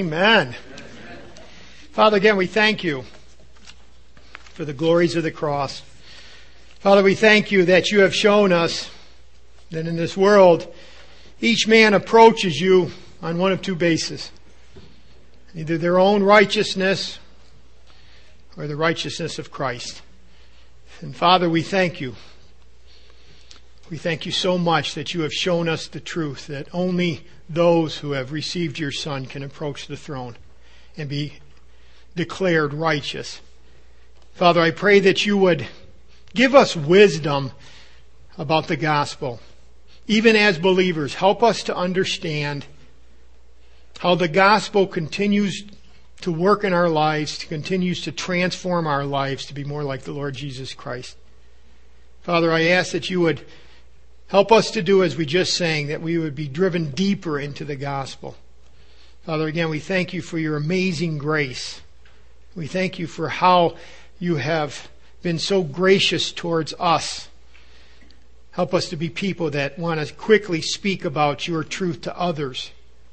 [0.00, 0.56] Amen.
[1.90, 3.04] Father, again, we thank you
[4.54, 5.82] for the glories of the cross.
[6.78, 8.90] Father, we thank you that you have shown us
[9.70, 10.72] that in this world,
[11.42, 14.32] each man approaches you on one of two bases.
[15.54, 17.18] Either their own righteousness
[18.56, 20.00] or the righteousness of Christ.
[21.02, 22.16] And Father, we thank you.
[23.92, 27.98] We thank you so much that you have shown us the truth that only those
[27.98, 30.38] who have received your Son can approach the throne
[30.96, 31.34] and be
[32.16, 33.42] declared righteous.
[34.32, 35.66] Father, I pray that you would
[36.32, 37.52] give us wisdom
[38.38, 39.40] about the gospel.
[40.06, 42.64] Even as believers, help us to understand
[43.98, 45.64] how the gospel continues
[46.22, 50.12] to work in our lives, continues to transform our lives to be more like the
[50.12, 51.14] Lord Jesus Christ.
[52.22, 53.42] Father, I ask that you would
[54.32, 57.66] Help us to do as we just sang, that we would be driven deeper into
[57.66, 58.34] the gospel.
[59.26, 61.82] Father, again, we thank you for your amazing grace.
[62.56, 63.76] We thank you for how
[64.18, 64.88] you have
[65.20, 67.28] been so gracious towards us.
[68.52, 72.70] Help us to be people that want to quickly speak about your truth to others,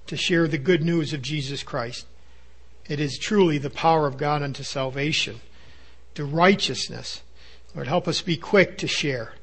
[0.07, 2.05] to share the good news of Jesus Christ.
[2.87, 5.41] It is truly the power of God unto salvation,
[6.15, 7.23] to righteousness.
[7.75, 9.33] Lord, help us be quick to share.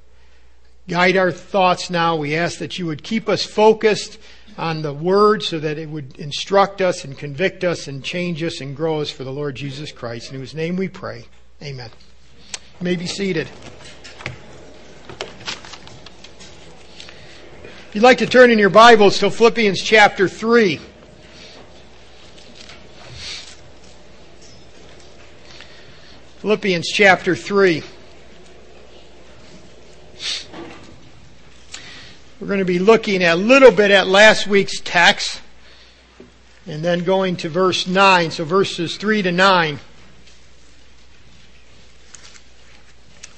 [0.89, 2.15] Guide our thoughts now.
[2.15, 4.19] We ask that you would keep us focused
[4.57, 8.61] on the word so that it would instruct us and convict us and change us
[8.61, 11.25] and grow us for the Lord Jesus Christ, in whose name we pray.
[11.63, 11.91] Amen.
[12.81, 13.49] You may be seated.
[17.89, 20.81] If you'd like to turn in your Bibles to Philippians chapter 3.
[26.39, 27.83] Philippians chapter 3.
[32.47, 35.41] We're going to be looking a little bit at last week's text
[36.65, 39.81] and then going to verse 9, so verses 3 to 9.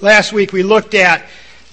[0.02, 1.24] Last week we looked at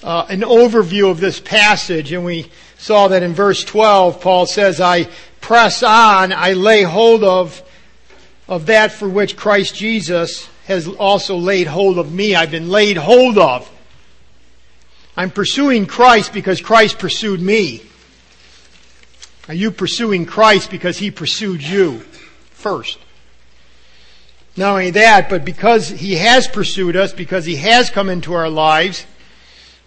[0.01, 4.79] uh, an overview of this passage and we saw that in verse 12 Paul says,
[4.79, 5.09] I
[5.41, 7.61] press on, I lay hold of,
[8.47, 12.33] of that for which Christ Jesus has also laid hold of me.
[12.33, 13.69] I've been laid hold of.
[15.17, 17.81] I'm pursuing Christ because Christ pursued me.
[19.47, 21.99] Are you pursuing Christ because He pursued you
[22.51, 22.97] first?
[24.57, 28.49] Not only that, but because He has pursued us, because He has come into our
[28.49, 29.05] lives,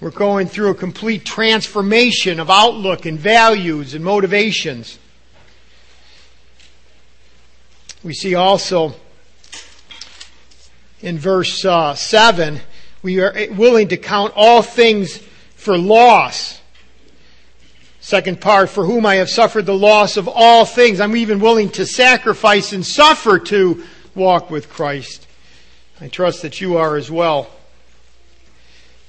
[0.01, 4.99] we're going through a complete transformation of outlook and values and motivations.
[8.05, 8.95] We see also
[11.01, 12.61] in verse uh, 7
[13.03, 15.19] we are willing to count all things
[15.57, 16.61] for loss.
[18.01, 21.01] Second part, for whom I have suffered the loss of all things.
[21.01, 25.27] I'm even willing to sacrifice and suffer to walk with Christ.
[26.01, 27.51] I trust that you are as well.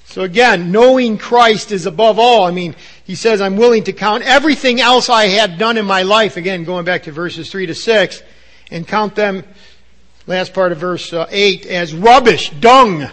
[0.05, 2.45] So again, knowing Christ is above all.
[2.45, 6.01] I mean, he says, I'm willing to count everything else I had done in my
[6.01, 8.23] life, again, going back to verses 3 to 6,
[8.71, 9.43] and count them,
[10.25, 13.07] last part of verse uh, 8, as rubbish, dung,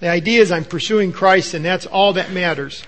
[0.00, 2.82] the idea is I'm pursuing Christ and that's all that matters.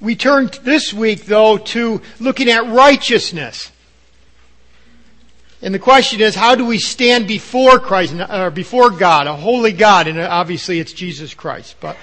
[0.00, 3.72] We turn this week though to looking at righteousness.
[5.60, 9.72] And the question is, how do we stand before Christ, or before God, a holy
[9.72, 10.06] God?
[10.06, 11.76] And obviously it's Jesus Christ.
[11.80, 11.96] But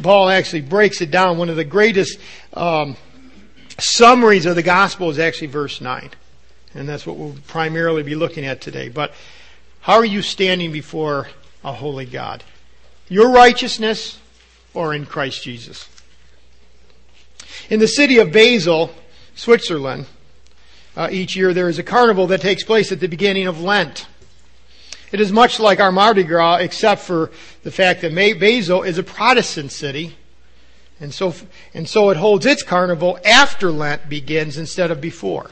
[0.00, 1.36] Paul actually breaks it down.
[1.36, 2.20] One of the greatest
[2.54, 2.96] um,
[3.78, 6.10] summaries of the gospel is actually verse 9.
[6.74, 8.88] And that's what we'll primarily be looking at today.
[8.88, 9.12] But
[9.80, 11.26] how are you standing before
[11.64, 12.44] a holy God.
[13.08, 14.18] Your righteousness
[14.74, 15.88] or in Christ Jesus.
[17.68, 18.90] In the city of Basel,
[19.34, 20.06] Switzerland,
[20.96, 24.06] uh, each year there is a carnival that takes place at the beginning of Lent.
[25.10, 27.30] It is much like our Mardi Gras, except for
[27.62, 30.16] the fact that Basel is a Protestant city,
[31.00, 31.34] and so
[31.74, 35.50] and so it holds its carnival after Lent begins instead of before.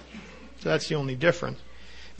[0.61, 1.59] So that's the only difference.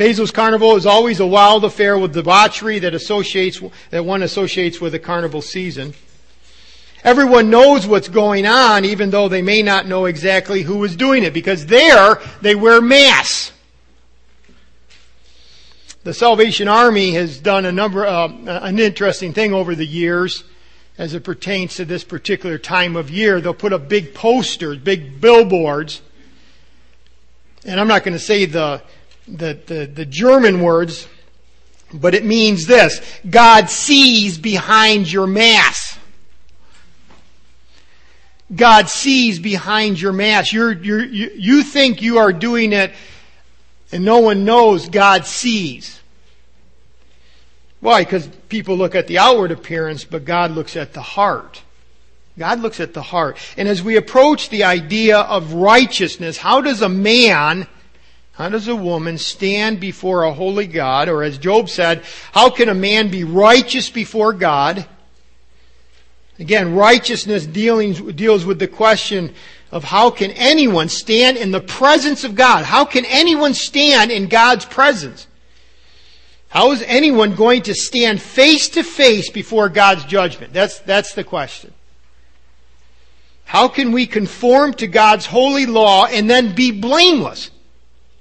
[0.01, 3.61] Basel's carnival is always a wild affair with debauchery that associates,
[3.91, 5.93] that one associates with the carnival season.
[7.05, 11.23] Everyone knows what's going on, even though they may not know exactly who is doing
[11.23, 13.53] it, because there they wear masks.
[16.03, 20.45] The Salvation Army has done a number, uh, an interesting thing over the years
[20.97, 23.43] as it pertains to this particular time of year.
[23.43, 26.01] They'll put up big posters, big billboards,
[27.67, 28.81] and I'm not going to say the
[29.37, 31.09] the, the, the German words,
[31.93, 35.99] but it means this God sees behind your mask.
[38.55, 40.53] God sees behind your mask.
[40.53, 42.93] You're, you're, you, you think you are doing it
[43.93, 46.01] And no one knows God sees.
[47.81, 48.05] Why?
[48.05, 51.63] Because people look at the outward appearance, but God looks at the heart.
[52.39, 53.39] God looks at the heart.
[53.57, 57.67] And as we approach the idea of righteousness, how does a man,
[58.41, 61.11] how does a woman stand before a holy God?
[61.11, 62.03] Or as Job said,
[62.33, 64.87] how can a man be righteous before God?
[66.39, 69.35] Again, righteousness deals with the question
[69.71, 72.65] of how can anyone stand in the presence of God?
[72.65, 75.27] How can anyone stand in God's presence?
[76.49, 80.55] How is anyone going to stand face to face before God's judgment?
[80.55, 81.75] That's, that's the question.
[83.45, 87.51] How can we conform to God's holy law and then be blameless?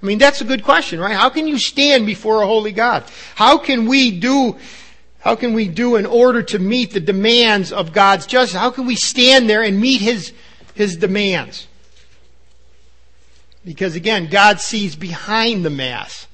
[0.02, 1.16] I mean, that's a good question, right?
[1.16, 3.04] How can you stand before a holy God?
[3.36, 4.58] How can we do,
[5.20, 8.58] how can we do in order to meet the demands of God's justice?
[8.58, 10.32] How can we stand there and meet His,
[10.74, 11.68] His demands?
[13.66, 16.28] Because again, God sees behind the mask.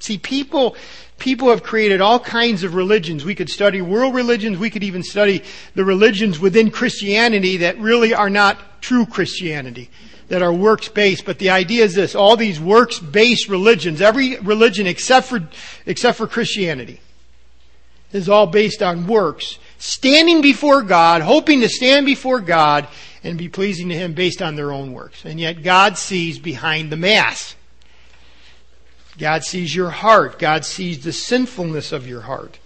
[0.00, 0.74] See, people,
[1.18, 3.24] people have created all kinds of religions.
[3.24, 4.58] We could study world religions.
[4.58, 5.44] We could even study
[5.76, 9.90] the religions within Christianity that really are not true Christianity,
[10.30, 11.26] that are works based.
[11.26, 15.46] But the idea is this, all these works based religions, every religion except for,
[15.84, 17.00] except for Christianity,
[18.12, 19.58] is all based on works.
[19.78, 22.86] Standing before God, hoping to stand before God
[23.24, 25.24] and be pleasing to Him based on their own works.
[25.24, 27.56] And yet God sees behind the mask.
[29.18, 30.38] God sees your heart.
[30.38, 32.58] God sees the sinfulness of your heart.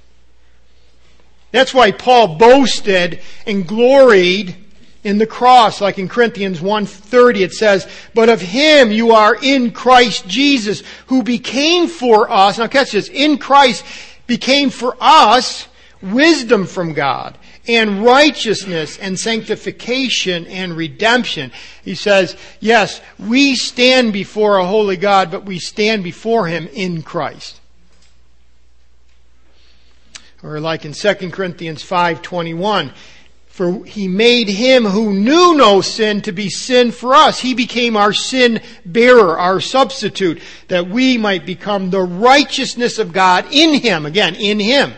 [1.51, 4.64] That's why Paul boasted and gloried
[5.05, 9.71] in the cross, like in Corinthians 1.30 it says, But of him you are in
[9.71, 13.85] Christ Jesus, who became for us, now catch this, in Christ
[14.27, 15.69] became for us
[16.01, 21.53] wisdom from God and righteousness and sanctification and redemption.
[21.83, 27.03] He says, yes, we stand before a holy God, but we stand before Him in
[27.03, 27.61] Christ.
[30.43, 32.93] Or like in 2 Corinthians 5.21,
[33.55, 37.39] for he made him who knew no sin to be sin for us.
[37.39, 43.47] He became our sin bearer, our substitute, that we might become the righteousness of God
[43.53, 44.07] in him.
[44.07, 44.93] Again, in him.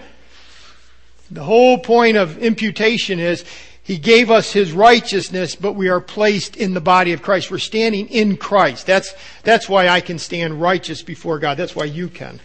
[1.31, 3.45] The whole point of imputation is
[3.83, 7.51] he gave us his righteousness, but we are placed in the body of Christ.
[7.51, 8.87] We're standing in Christ.
[8.87, 9.13] That's,
[9.43, 11.59] that's why I can stand righteous before God.
[11.59, 12.41] That's why you can.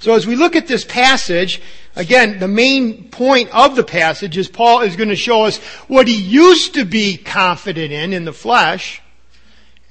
[0.00, 1.60] So as we look at this passage,
[1.94, 5.58] again, the main point of the passage is Paul is going to show us
[5.88, 9.00] what he used to be confident in, in the flesh,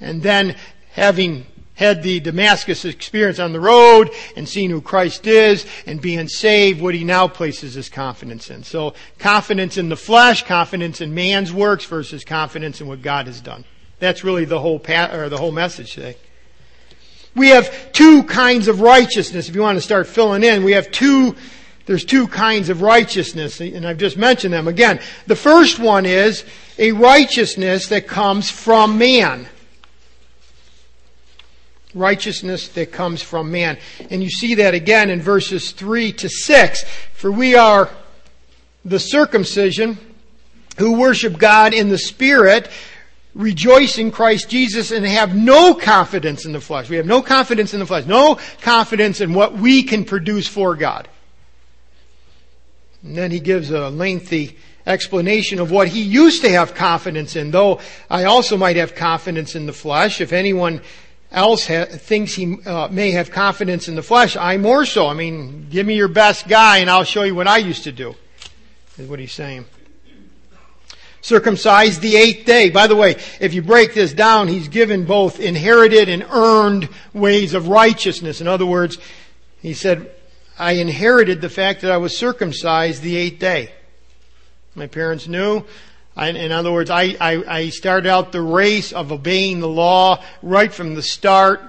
[0.00, 0.56] and then
[0.92, 6.26] having had the Damascus experience on the road and seen who Christ is and being
[6.26, 8.64] saved, what he now places his confidence in.
[8.64, 13.42] So confidence in the flesh, confidence in man's works versus confidence in what God has
[13.42, 13.64] done.
[13.98, 16.16] That's really the whole pa- or the whole message today.
[17.36, 19.48] We have two kinds of righteousness.
[19.48, 21.36] If you want to start filling in, we have two
[21.84, 24.98] there's two kinds of righteousness, and I've just mentioned them again.
[25.28, 26.44] The first one is
[26.78, 29.46] a righteousness that comes from man
[31.96, 33.78] righteousness that comes from man.
[34.10, 36.84] And you see that again in verses 3 to 6.
[37.14, 37.90] For we are
[38.84, 39.98] the circumcision
[40.78, 42.68] who worship God in the Spirit,
[43.36, 46.88] rejoice in Christ Jesus, and have no confidence in the flesh.
[46.88, 50.74] We have no confidence in the flesh, no confidence in what we can produce for
[50.74, 51.06] God.
[53.02, 54.56] And then he gives a lengthy
[54.86, 59.54] explanation of what he used to have confidence in, though I also might have confidence
[59.54, 60.20] in the flesh.
[60.20, 60.80] If anyone
[61.30, 65.08] else ha- thinks he uh, may have confidence in the flesh, I more so.
[65.08, 67.92] I mean, give me your best guy and I'll show you what I used to
[67.92, 68.14] do,
[68.96, 69.66] is what he's saying.
[71.26, 72.70] Circumcised the eighth day.
[72.70, 77.52] By the way, if you break this down, he's given both inherited and earned ways
[77.52, 78.40] of righteousness.
[78.40, 78.96] In other words,
[79.60, 80.08] he said,
[80.56, 83.72] I inherited the fact that I was circumcised the eighth day.
[84.76, 85.64] My parents knew
[86.14, 90.22] I, in other words, I, I, I, started out the race of obeying the law
[90.42, 91.60] right from the start.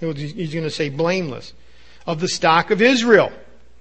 [0.00, 1.52] He's going to say blameless.
[2.08, 3.30] Of the stock of Israel.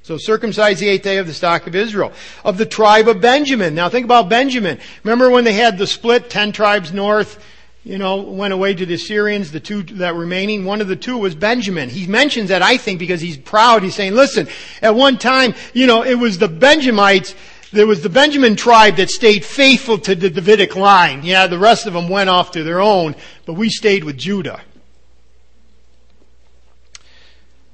[0.01, 2.11] So circumcised the eighth day of the stock of Israel.
[2.43, 3.75] Of the tribe of Benjamin.
[3.75, 4.79] Now think about Benjamin.
[5.03, 7.43] Remember when they had the split, ten tribes north,
[7.83, 10.65] you know, went away to the Assyrians, the two that remaining.
[10.65, 11.89] One of the two was Benjamin.
[11.89, 13.83] He mentions that, I think, because he's proud.
[13.83, 14.47] He's saying, listen,
[14.81, 17.35] at one time, you know, it was the Benjamites
[17.71, 21.21] there was the Benjamin tribe that stayed faithful to the Davidic line.
[21.23, 23.15] Yeah, the rest of them went off to their own,
[23.45, 24.61] but we stayed with Judah.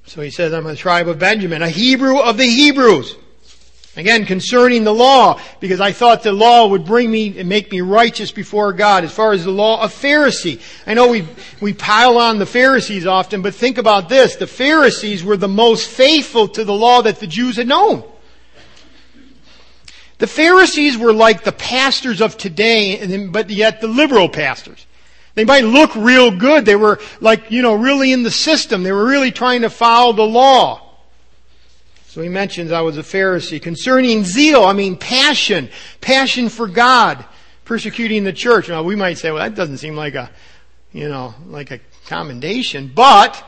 [0.08, 3.16] So he says, I'm a tribe of Benjamin, a Hebrew of the Hebrews.
[3.98, 7.80] Again, concerning the law, because I thought the law would bring me and make me
[7.80, 9.06] righteous before God.
[9.06, 11.26] As far as the law of Pharisee, I know we
[11.62, 15.88] we pile on the Pharisees often, but think about this: the Pharisees were the most
[15.88, 18.04] faithful to the law that the Jews had known.
[20.18, 24.86] The Pharisees were like the pastors of today, but yet the liberal pastors.
[25.36, 26.66] They might look real good.
[26.66, 28.84] They were like, you know, really in the system.
[28.84, 30.82] They were really trying to follow the law.
[32.08, 33.62] So he mentions I was a Pharisee.
[33.62, 35.70] Concerning zeal, I mean passion.
[36.00, 37.26] Passion for God.
[37.66, 38.70] Persecuting the church.
[38.70, 40.32] Now we might say, well, that doesn't seem like a,
[40.94, 42.92] you know, like a commendation.
[42.94, 43.44] But,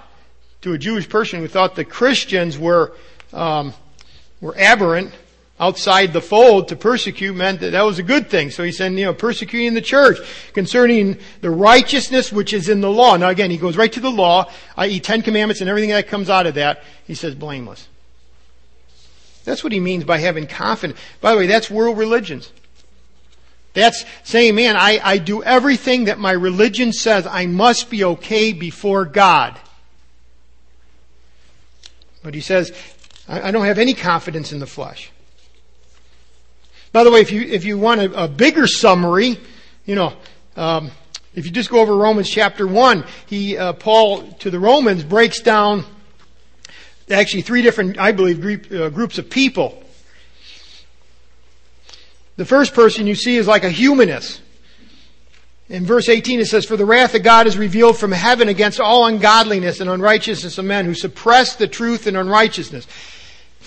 [0.61, 2.93] to a Jewish person who thought the Christians were,
[3.31, 3.73] um,
[4.41, 5.13] were aberrant,
[5.59, 8.51] outside the fold to persecute meant that that was a good thing.
[8.51, 10.17] So he said, you know, persecuting the church
[10.53, 13.17] concerning the righteousness which is in the law.
[13.17, 14.99] Now again, he goes right to the law, i.e.
[14.99, 16.83] Ten Commandments and everything that comes out of that.
[17.05, 17.87] He says blameless.
[19.45, 20.99] That's what he means by having confidence.
[21.21, 22.51] By the way, that's world religions.
[23.73, 28.51] That's saying, man, I, I do everything that my religion says I must be okay
[28.51, 29.57] before God.
[32.23, 32.73] But he says,
[33.27, 35.11] I, I don't have any confidence in the flesh.
[36.91, 39.39] By the way, if you, if you want a, a bigger summary,
[39.85, 40.13] you know,
[40.55, 40.91] um,
[41.35, 45.41] if you just go over Romans chapter 1, he, uh, Paul to the Romans breaks
[45.41, 45.85] down
[47.09, 49.83] actually three different, I believe, group, uh, groups of people.
[52.37, 54.41] The first person you see is like a humanist.
[55.69, 58.79] In verse 18 it says, For the wrath of God is revealed from heaven against
[58.79, 62.87] all ungodliness and unrighteousness of men who suppress the truth in unrighteousness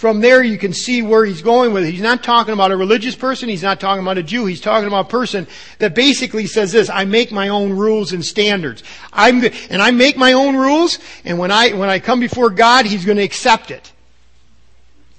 [0.01, 1.91] from there you can see where he's going with it.
[1.91, 3.51] He's not talking about a religious person.
[3.51, 4.47] He's not talking about a Jew.
[4.47, 5.47] He's talking about a person
[5.79, 8.83] that basically says this, I make my own rules and standards.
[9.13, 12.87] I'm, and I make my own rules, and when I, when I come before God,
[12.87, 13.93] He's going to accept it.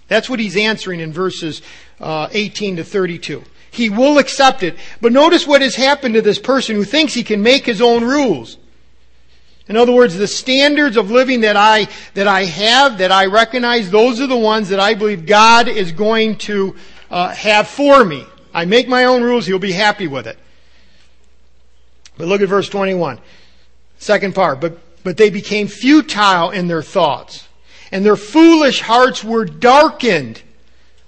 [0.07, 1.61] That's what he's answering in verses
[2.00, 3.43] uh, 18 to 32.
[3.69, 4.77] He will accept it.
[5.00, 8.03] But notice what has happened to this person who thinks he can make his own
[8.03, 8.57] rules.
[9.71, 13.89] In other words, the standards of living that I, that I have, that I recognize,
[13.89, 16.75] those are the ones that I believe God is going to
[17.09, 18.25] uh, have for me.
[18.53, 20.37] I make my own rules, He'll be happy with it.
[22.17, 23.19] But look at verse 21.
[23.97, 24.59] Second part.
[24.59, 27.47] But, but they became futile in their thoughts,
[27.93, 30.41] and their foolish hearts were darkened.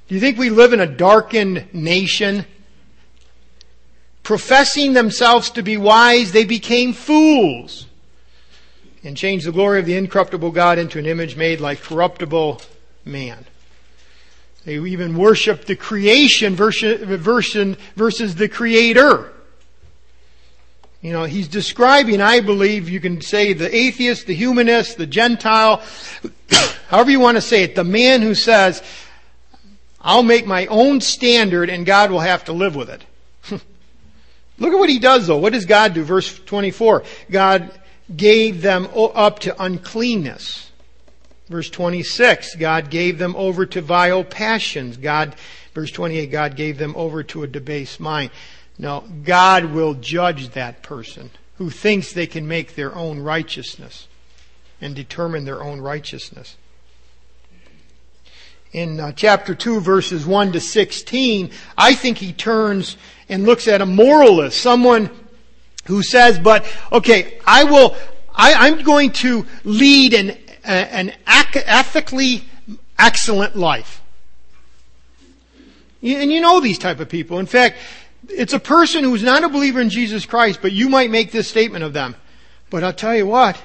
[0.08, 2.46] Do you think we live in a darkened nation?
[4.24, 7.88] Professing themselves to be wise, they became fools
[9.03, 12.62] and changed the glory of the incorruptible God into an image made like corruptible
[13.03, 13.45] man.
[14.65, 19.33] They even worship the creation versus the creator.
[21.01, 25.83] You know, he's describing, I believe, you can say the atheist, the humanist, the Gentile,
[26.88, 28.81] however you want to say it, the man who says,
[30.00, 33.03] I'll make my own standard and God will have to live with it.
[34.60, 35.38] Look at what he does though.
[35.38, 36.03] What does God do?
[36.03, 37.03] Verse 24.
[37.29, 37.69] God
[38.15, 40.72] gave them up to uncleanness.
[41.50, 44.98] Verse 26, God gave them over to vile passions.
[44.98, 45.36] God,
[45.74, 48.32] verse 28, God gave them over to a debased mind.
[48.77, 54.08] Now, God will judge that person who thinks they can make their own righteousness
[54.82, 56.58] and determine their own righteousness.
[58.72, 62.98] In uh, chapter 2, verses 1 to 16, I think he turns
[63.29, 65.12] and looks at a moralist, someone
[65.86, 67.96] who says, but, okay, I will,
[68.34, 72.44] I, am going to lead an, an ethically
[72.98, 74.02] excellent life.
[76.02, 77.40] And you know these type of people.
[77.40, 77.78] In fact,
[78.30, 81.48] it's a person who's not a believer in Jesus Christ, but you might make this
[81.48, 82.16] statement of them.
[82.70, 83.62] But I'll tell you what,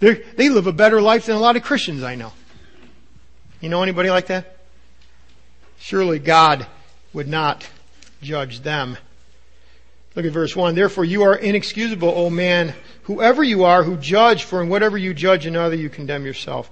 [0.00, 2.32] they live a better life than a lot of Christians I know.
[3.60, 4.56] You know anybody like that?
[5.78, 6.66] Surely God
[7.12, 7.68] would not
[8.20, 8.98] judge them
[10.14, 10.74] Look at verse 1.
[10.74, 15.14] Therefore you are inexcusable, O man, whoever you are who judge, for in whatever you
[15.14, 16.70] judge another, you condemn yourself.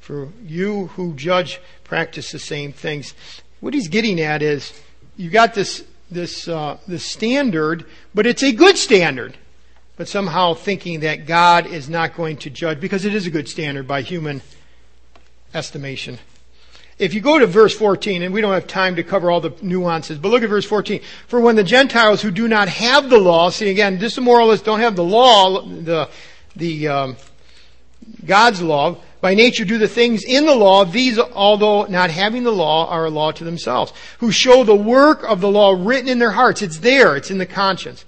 [0.00, 3.14] For you who judge practice the same things.
[3.60, 4.72] What he's getting at is,
[5.16, 9.36] you got this, this, uh, this standard, but it's a good standard.
[9.96, 13.48] But somehow thinking that God is not going to judge, because it is a good
[13.48, 14.42] standard by human
[15.54, 16.18] estimation.
[16.98, 19.52] If you go to verse 14, and we don't have time to cover all the
[19.60, 21.02] nuances, but look at verse 14.
[21.26, 24.96] For when the Gentiles who do not have the law, see again, moralists don't have
[24.96, 26.08] the law, the,
[26.54, 27.16] the, um,
[28.24, 32.52] God's law, by nature do the things in the law, these, although not having the
[32.52, 36.18] law, are a law to themselves, who show the work of the law written in
[36.18, 36.62] their hearts.
[36.62, 38.06] It's there, it's in the conscience.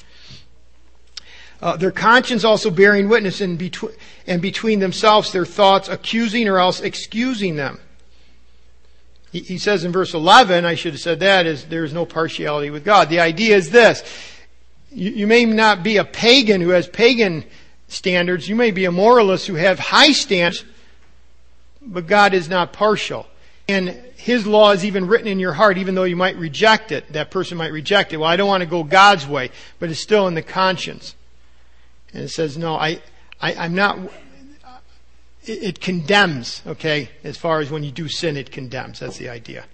[1.60, 3.92] Uh, their conscience also bearing witness in between,
[4.26, 7.80] and between themselves their thoughts accusing or else excusing them.
[9.30, 12.70] He, says in verse 11, I should have said that, is there is no partiality
[12.70, 13.10] with God.
[13.10, 14.02] The idea is this.
[14.90, 17.44] You, you may not be a pagan who has pagan
[17.88, 18.48] standards.
[18.48, 20.64] You may be a moralist who have high standards,
[21.82, 23.26] but God is not partial.
[23.68, 27.12] And His law is even written in your heart, even though you might reject it.
[27.12, 28.16] That person might reject it.
[28.16, 31.14] Well, I don't want to go God's way, but it's still in the conscience.
[32.14, 33.02] And it says, no, I,
[33.42, 33.98] I, I'm not,
[35.44, 37.10] it, it condemns, okay?
[37.24, 39.00] As far as when you do sin, it condemns.
[39.00, 39.64] That's the idea.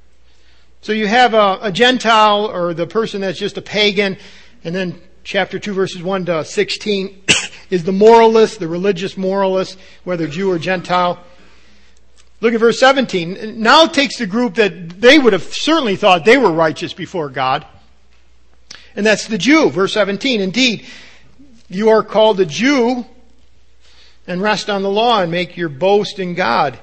[0.80, 4.18] So you have a, a Gentile or the person that's just a pagan,
[4.64, 7.23] and then chapter 2 verses 1 to 16
[7.71, 11.18] is the moralist, the religious moralist, whether Jew or Gentile.
[12.40, 13.62] Look at verse 17.
[13.62, 17.66] Now takes the group that they would have certainly thought they were righteous before God.
[18.94, 20.40] And that's the Jew, verse 17.
[20.40, 20.87] Indeed,
[21.68, 23.06] you are called a Jew
[24.26, 26.78] and rest on the law and make your boast in God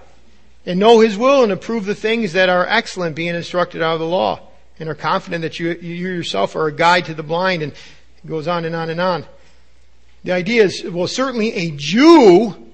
[0.65, 4.00] and know His will and approve the things that are excellent being instructed out of
[4.00, 4.39] the law
[4.79, 8.27] and are confident that you, you yourself are a guide to the blind and it
[8.27, 9.25] goes on and on and on.
[10.24, 12.71] The idea is, well, certainly a Jew,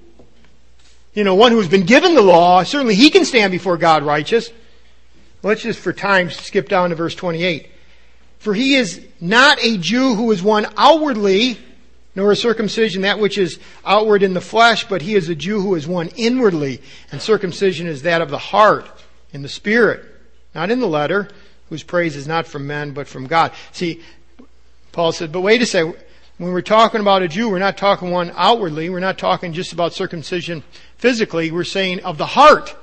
[1.14, 4.50] you know, one who's been given the law, certainly he can stand before God righteous.
[5.42, 7.70] Let's just for time skip down to verse 28.
[8.38, 11.58] For he is not a Jew who is one outwardly,
[12.18, 15.60] nor is circumcision that which is outward in the flesh, but he is a Jew
[15.60, 16.82] who is one inwardly,
[17.12, 18.90] and circumcision is that of the heart,
[19.32, 20.04] in the spirit,
[20.52, 21.28] not in the letter,
[21.68, 23.52] whose praise is not from men, but from God.
[23.70, 24.02] See,
[24.90, 25.96] Paul said, but wait a second,
[26.38, 29.72] when we're talking about a Jew, we're not talking one outwardly, we're not talking just
[29.72, 30.64] about circumcision
[30.96, 32.74] physically, we're saying of the heart.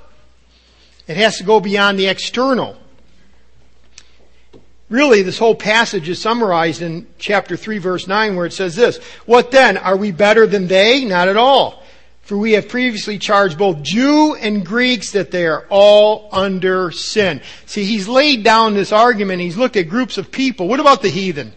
[1.08, 2.78] It has to go beyond the external.
[4.90, 8.98] Really, this whole passage is summarized in chapter 3 verse 9 where it says this,
[9.26, 9.78] What then?
[9.78, 11.06] Are we better than they?
[11.06, 11.84] Not at all.
[12.22, 17.42] For we have previously charged both Jew and Greeks that they are all under sin.
[17.68, 19.42] See, he's laid down this argument.
[19.42, 20.68] He's looked at groups of people.
[20.68, 21.54] What about the heathen?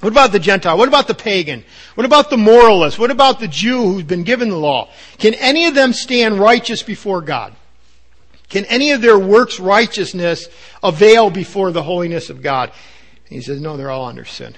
[0.00, 0.78] What about the Gentile?
[0.78, 1.64] What about the pagan?
[1.94, 2.98] What about the moralist?
[2.98, 4.88] What about the Jew who's been given the law?
[5.18, 7.54] Can any of them stand righteous before God?
[8.50, 10.48] Can any of their works righteousness
[10.82, 12.68] avail before the holiness of God?
[12.68, 14.54] And he says, no, they're all under sin.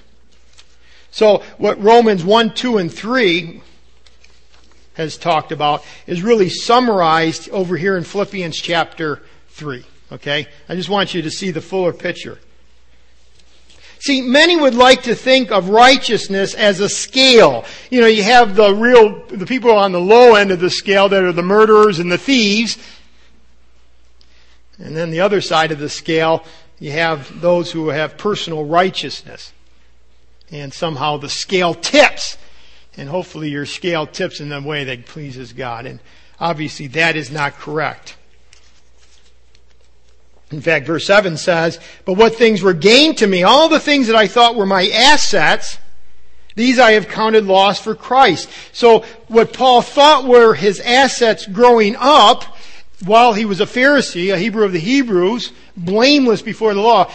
[1.10, 3.62] So what Romans 1, 2, and 3
[4.94, 9.84] has talked about is really summarized over here in Philippians chapter 3.
[10.12, 10.46] Okay?
[10.68, 12.38] I just want you to see the fuller picture.
[13.98, 17.64] See, many would like to think of righteousness as a scale.
[17.90, 21.08] You know, you have the real, the people on the low end of the scale
[21.10, 22.78] that are the murderers and the thieves,
[24.78, 26.44] and then the other side of the scale,
[26.78, 29.52] you have those who have personal righteousness.
[30.50, 32.36] And somehow the scale tips.
[32.96, 35.86] And hopefully your scale tips in the way that pleases God.
[35.86, 36.00] And
[36.40, 38.16] obviously that is not correct.
[40.50, 44.08] In fact, verse 7 says, But what things were gained to me, all the things
[44.08, 45.78] that I thought were my assets,
[46.54, 48.50] these I have counted loss for Christ.
[48.72, 52.44] So what Paul thought were his assets growing up,
[53.04, 57.10] while he was a Pharisee, a Hebrew of the Hebrews, blameless before the law,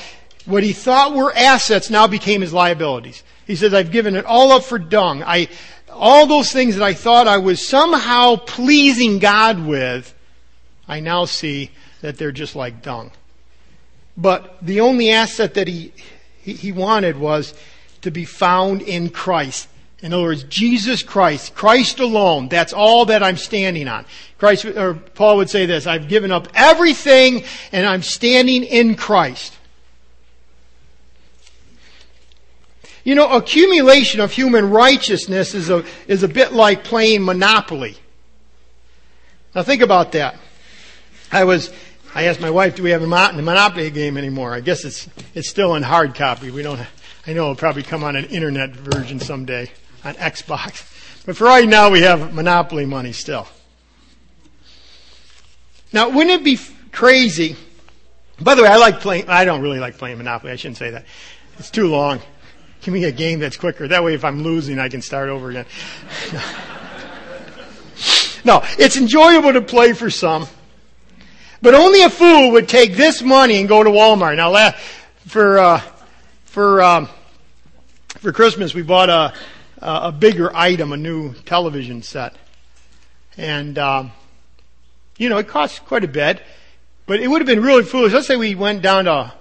[0.45, 3.23] what he thought were assets now became his liabilities.
[3.45, 5.23] He says, I've given it all up for dung.
[5.23, 5.47] I,
[5.89, 10.13] all those things that I thought I was somehow pleasing God with,
[10.87, 11.71] I now see
[12.01, 13.11] that they're just like dung.
[14.15, 15.93] But the only asset that he,
[16.41, 17.53] he, he wanted was
[18.01, 19.67] to be found in Christ.
[20.01, 24.05] In other words, Jesus Christ, Christ alone, that's all that I'm standing on.
[24.37, 29.55] Christ, or Paul would say this, I've given up everything and I'm standing in Christ.
[33.03, 37.97] You know, accumulation of human righteousness is a, is a bit like playing Monopoly.
[39.55, 40.35] Now think about that.
[41.31, 41.73] I was,
[42.13, 44.53] I asked my wife, do we have a Monopoly game anymore?
[44.53, 46.51] I guess it's, it's still in hard copy.
[46.51, 46.79] We don't,
[47.25, 49.71] I know it'll probably come on an internet version someday
[50.07, 50.83] on Xbox.
[51.25, 53.47] But for right now, we have Monopoly money still.
[55.91, 56.57] Now, wouldn't it be
[56.91, 57.55] crazy?
[58.39, 60.53] By the way, I like playing, I don't really like playing Monopoly.
[60.53, 61.05] I shouldn't say that.
[61.57, 62.21] It's too long.
[62.81, 63.87] Give me a game that's quicker.
[63.87, 65.65] That way, if I'm losing, I can start over again.
[68.45, 70.47] no, it's enjoyable to play for some.
[71.61, 74.37] But only a fool would take this money and go to Walmart.
[74.37, 74.71] Now,
[75.25, 75.81] for, uh,
[76.45, 77.09] for, um,
[78.19, 79.33] for Christmas, we bought a,
[79.81, 82.35] a bigger item, a new television set.
[83.37, 84.11] And, um,
[85.17, 86.41] you know, it costs quite a bit,
[87.05, 88.13] but it would have been really foolish.
[88.13, 89.33] Let's say we went down to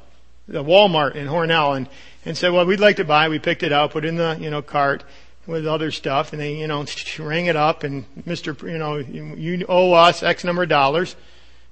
[0.49, 1.89] the Walmart in Hornell and,
[2.25, 3.29] and said, well, we'd like to buy.
[3.29, 5.05] We picked it up, put it in the, you know, cart
[5.47, 6.85] with other stuff, and they, you know,
[7.19, 11.17] rang it up, and Mr., you know, you owe us X number of dollars.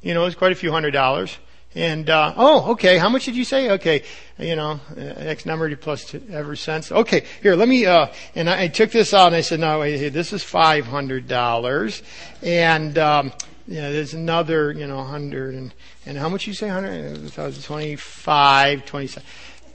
[0.00, 1.36] You know, it's quite a few hundred dollars.
[1.74, 3.72] And, uh, oh, okay, how much did you say?
[3.72, 4.04] Okay,
[4.38, 6.92] you know, uh, X number plus two, ever since.
[6.92, 8.06] Okay, here, let me, uh,
[8.36, 12.02] and I, I took this out and I said, no, wait, this is $500.
[12.42, 13.32] And, um,
[13.66, 15.74] yeah, there's another, you know, 100 and,
[16.06, 16.70] and how much you say?
[16.70, 17.32] 100?
[17.32, 19.28] 25, 27.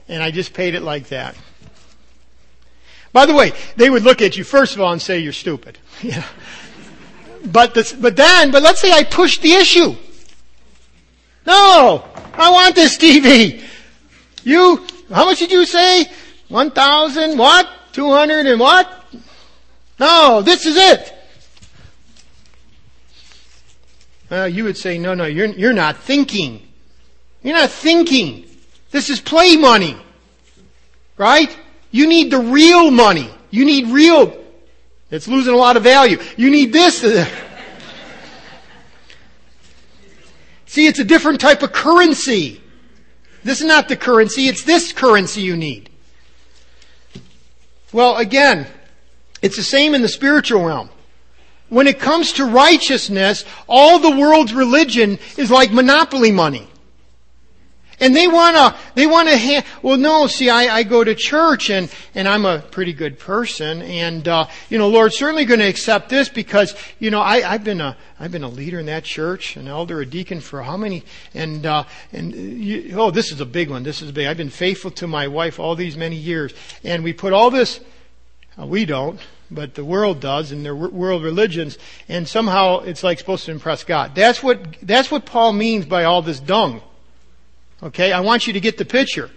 [0.08, 1.36] And I just paid it like that.
[3.12, 5.78] By the way, they would look at you first of all and say you're stupid.
[6.02, 6.24] Yeah.
[7.44, 9.96] But this, but then, but let's say I pushed the issue.
[11.50, 13.60] No, I want this TV.
[14.44, 16.06] You, how much did you say?
[16.46, 17.68] One thousand what?
[17.92, 18.88] Two hundred and what?
[19.98, 21.12] No, this is it.
[24.30, 26.62] Well, you would say, no, no, you're, you're not thinking.
[27.42, 28.46] You're not thinking.
[28.92, 29.96] This is play money.
[31.16, 31.50] Right?
[31.90, 33.28] You need the real money.
[33.50, 34.38] You need real.
[35.10, 36.18] It's losing a lot of value.
[36.36, 37.02] You need this.
[40.70, 42.60] See, it's a different type of currency.
[43.42, 45.90] This is not the currency, it's this currency you need.
[47.92, 48.68] Well, again,
[49.42, 50.88] it's the same in the spiritual realm.
[51.70, 56.69] When it comes to righteousness, all the world's religion is like monopoly money.
[58.00, 61.92] And they wanna, they wanna, ha- well no, see, I, I go to church and,
[62.14, 66.30] and I'm a pretty good person and, uh, you know, Lord's certainly gonna accept this
[66.30, 69.68] because, you know, I, I've been a, I've been a leader in that church, an
[69.68, 73.68] elder, a deacon for how many, and, uh, and, you, oh, this is a big
[73.68, 74.26] one, this is big.
[74.26, 76.54] I've been faithful to my wife all these many years.
[76.82, 77.80] And we put all this,
[78.58, 81.76] uh, we don't, but the world does and their world religions
[82.08, 84.14] and somehow it's like supposed to impress God.
[84.14, 86.80] That's what, that's what Paul means by all this dung.
[87.82, 89.30] Okay, I want you to get the picture.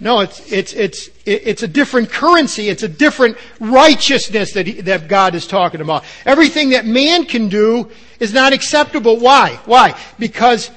[0.00, 2.70] No, it's, it's, it's, it's a different currency.
[2.70, 6.04] It's a different righteousness that, he, that God is talking about.
[6.24, 9.18] Everything that man can do is not acceptable.
[9.18, 9.60] Why?
[9.66, 9.98] Why?
[10.18, 10.70] Because,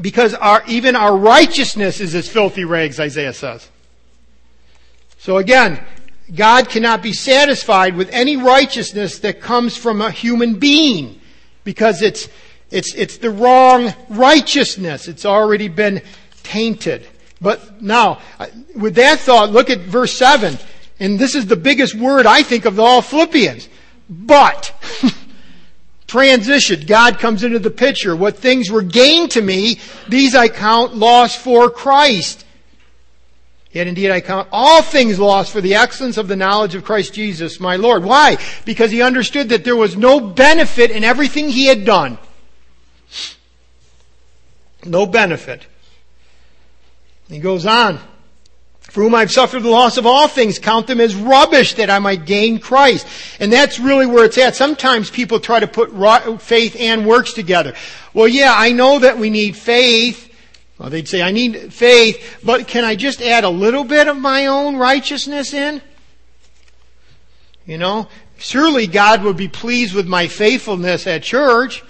[0.00, 3.68] because our, even our righteousness is as filthy rags, Isaiah says.
[5.18, 5.84] So again,
[6.32, 11.20] God cannot be satisfied with any righteousness that comes from a human being
[11.64, 12.28] because it's,
[12.72, 15.06] it's, it's the wrong righteousness.
[15.06, 16.02] It's already been
[16.42, 17.06] tainted.
[17.40, 18.20] But now,
[18.74, 20.58] with that thought, look at verse 7.
[20.98, 23.68] And this is the biggest word I think of all Philippians.
[24.08, 24.74] But.
[26.06, 26.84] Transition.
[26.86, 28.14] God comes into the picture.
[28.14, 32.44] What things were gained to me, these I count lost for Christ.
[33.70, 37.14] Yet indeed I count all things lost for the excellence of the knowledge of Christ
[37.14, 38.04] Jesus, my Lord.
[38.04, 38.36] Why?
[38.66, 42.18] Because he understood that there was no benefit in everything he had done.
[44.84, 45.66] No benefit.
[47.28, 47.98] He goes on.
[48.80, 51.98] For whom I've suffered the loss of all things, count them as rubbish that I
[51.98, 53.06] might gain Christ.
[53.40, 54.54] And that's really where it's at.
[54.54, 57.74] Sometimes people try to put faith and works together.
[58.12, 60.28] Well, yeah, I know that we need faith.
[60.78, 64.16] Well, they'd say, I need faith, but can I just add a little bit of
[64.16, 65.80] my own righteousness in?
[67.64, 71.82] You know, surely God would be pleased with my faithfulness at church.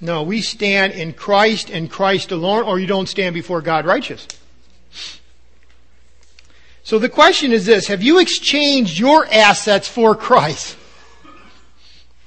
[0.00, 4.28] No, we stand in Christ and Christ alone, or you don't stand before God righteous.
[6.84, 10.76] So the question is this, have you exchanged your assets for Christ?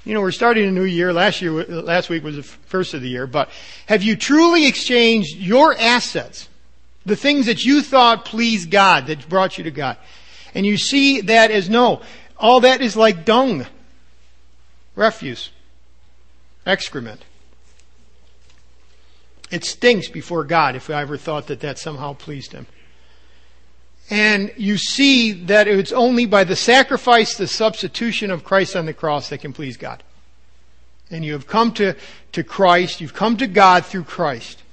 [0.03, 1.13] You know, we're starting a new year.
[1.13, 3.49] Last year, last week was the first of the year, but
[3.85, 6.49] have you truly exchanged your assets,
[7.05, 9.97] the things that you thought pleased God, that brought you to God,
[10.53, 12.01] and you see that as no,
[12.37, 13.65] all that is like dung,
[14.95, 15.51] refuse,
[16.65, 17.23] excrement.
[19.51, 22.67] It stinks before God if I ever thought that that somehow pleased Him.
[24.09, 28.93] And you see that it's only by the sacrifice, the substitution of Christ on the
[28.93, 30.03] cross that can please God.
[31.09, 31.95] And you have come to,
[32.31, 34.63] to Christ, you've come to God through Christ.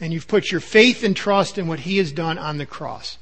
[0.00, 3.18] And you've put your faith and trust in what He has done on the cross.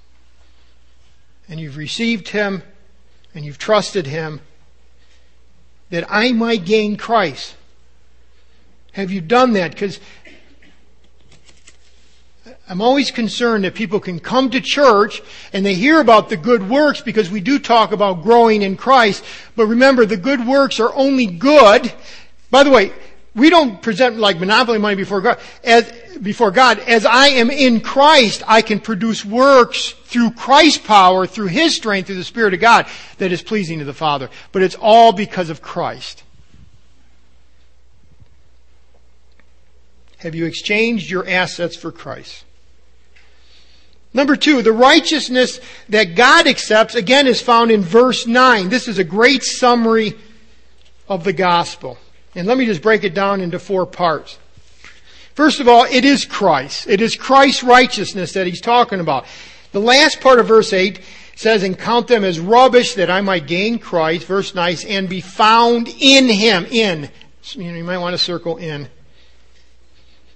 [1.49, 2.63] And you've received Him,
[3.35, 4.41] and you've trusted Him,
[5.91, 7.57] that I might gain Christ.
[8.93, 9.73] Have you done that?
[9.73, 10.01] Because
[12.71, 15.21] I'm always concerned that people can come to church
[15.53, 19.25] and they hear about the good works because we do talk about growing in Christ.
[19.57, 21.93] But remember, the good works are only good.
[22.49, 22.93] By the way,
[23.35, 25.41] we don't present like monopoly money before God.
[25.65, 25.91] As,
[26.23, 31.49] before God, as I am in Christ, I can produce works through Christ's power, through
[31.49, 32.87] His strength, through the Spirit of God
[33.19, 34.31] that is pleasing to the Father.
[34.53, 36.23] But it's all because of Christ.
[40.19, 42.45] Have you exchanged your assets for Christ?
[44.13, 48.69] Number two, the righteousness that God accepts, again, is found in verse 9.
[48.69, 50.15] This is a great summary
[51.09, 51.97] of the gospel.
[52.35, 54.39] And let me just break it down into four parts.
[55.35, 56.89] First of all, it is Christ.
[56.89, 59.27] It is Christ's righteousness that he's talking about.
[59.73, 61.01] The last part of verse 8
[61.37, 65.21] says, and count them as rubbish that I might gain Christ, verse 9, and be
[65.21, 67.09] found in him, in.
[67.55, 68.89] You, might want to circle in.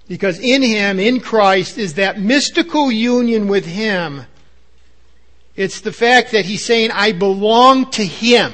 [0.07, 4.23] Because in him, in Christ, is that mystical union with him.
[5.55, 8.53] It's the fact that he's saying, I belong to him.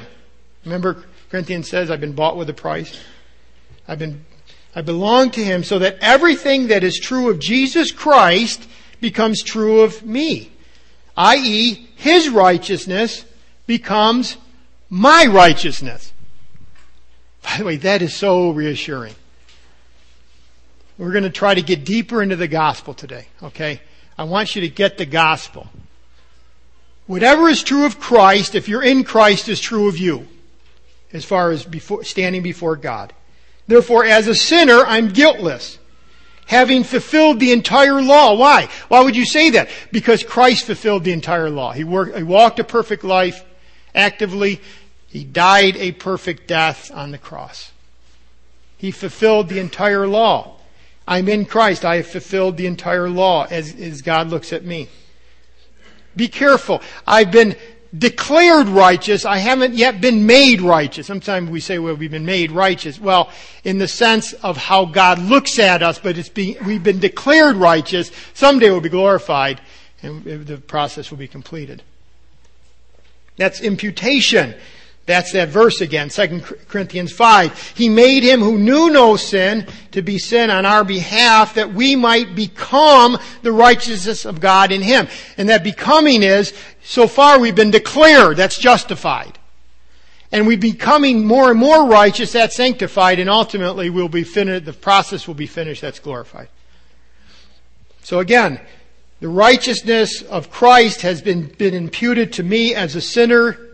[0.64, 3.00] Remember, Corinthians says, I've been bought with a price.
[3.88, 4.24] I've been,
[4.76, 8.68] I belong to him so that everything that is true of Jesus Christ
[9.02, 10.52] becomes true of me.
[11.18, 13.26] I.e., his righteousness
[13.68, 14.38] becomes
[14.90, 16.14] my righteousness.
[17.44, 19.16] By the way, that is so reassuring.
[21.02, 23.82] We're going to try to get deeper into the gospel today, okay?
[24.20, 25.68] I want you to get the gospel.
[27.08, 30.28] Whatever is true of Christ, if you're in Christ, is true of you,
[31.12, 33.14] as far as before, standing before God.
[33.66, 35.80] Therefore, as a sinner, I'm guiltless,
[36.46, 38.36] having fulfilled the entire law.
[38.36, 38.70] Why?
[38.88, 39.70] Why would you say that?
[39.92, 41.72] Because Christ fulfilled the entire law.
[41.72, 43.44] He, worked, he walked a perfect life
[43.96, 44.62] actively.
[45.08, 47.72] He died a perfect death on the cross.
[48.78, 50.58] He fulfilled the entire law.
[51.08, 51.84] I'm in Christ.
[51.84, 54.90] I have fulfilled the entire law as, as God looks at me.
[56.16, 56.82] Be careful.
[57.08, 57.56] I've been
[57.98, 59.26] declared righteous.
[59.26, 61.08] I haven't yet been made righteous.
[61.08, 63.00] Sometimes we say, well, we've been made righteous.
[63.00, 63.30] Well,
[63.64, 67.58] in the sense of how God looks at us, but it's being, we've been declared
[67.58, 68.12] righteous.
[68.34, 69.62] Someday we'll be glorified
[70.02, 71.84] and the process will be completed.
[73.38, 74.56] That's imputation.
[75.08, 77.74] That's that verse again, 2 Corinthians 5.
[77.76, 81.96] He made him who knew no sin to be sin on our behalf that we
[81.96, 85.08] might become the righteousness of God in him.
[85.38, 89.40] And that becoming is, so far we've been declared, that's justified.
[90.32, 94.72] And we're becoming more and more righteous, that's sanctified, and ultimately we'll be finished, the
[94.72, 96.48] process will be finished, that's glorified.
[98.04, 98.62] So again,
[99.20, 103.71] the righteousness of Christ has been, been imputed to me as a sinner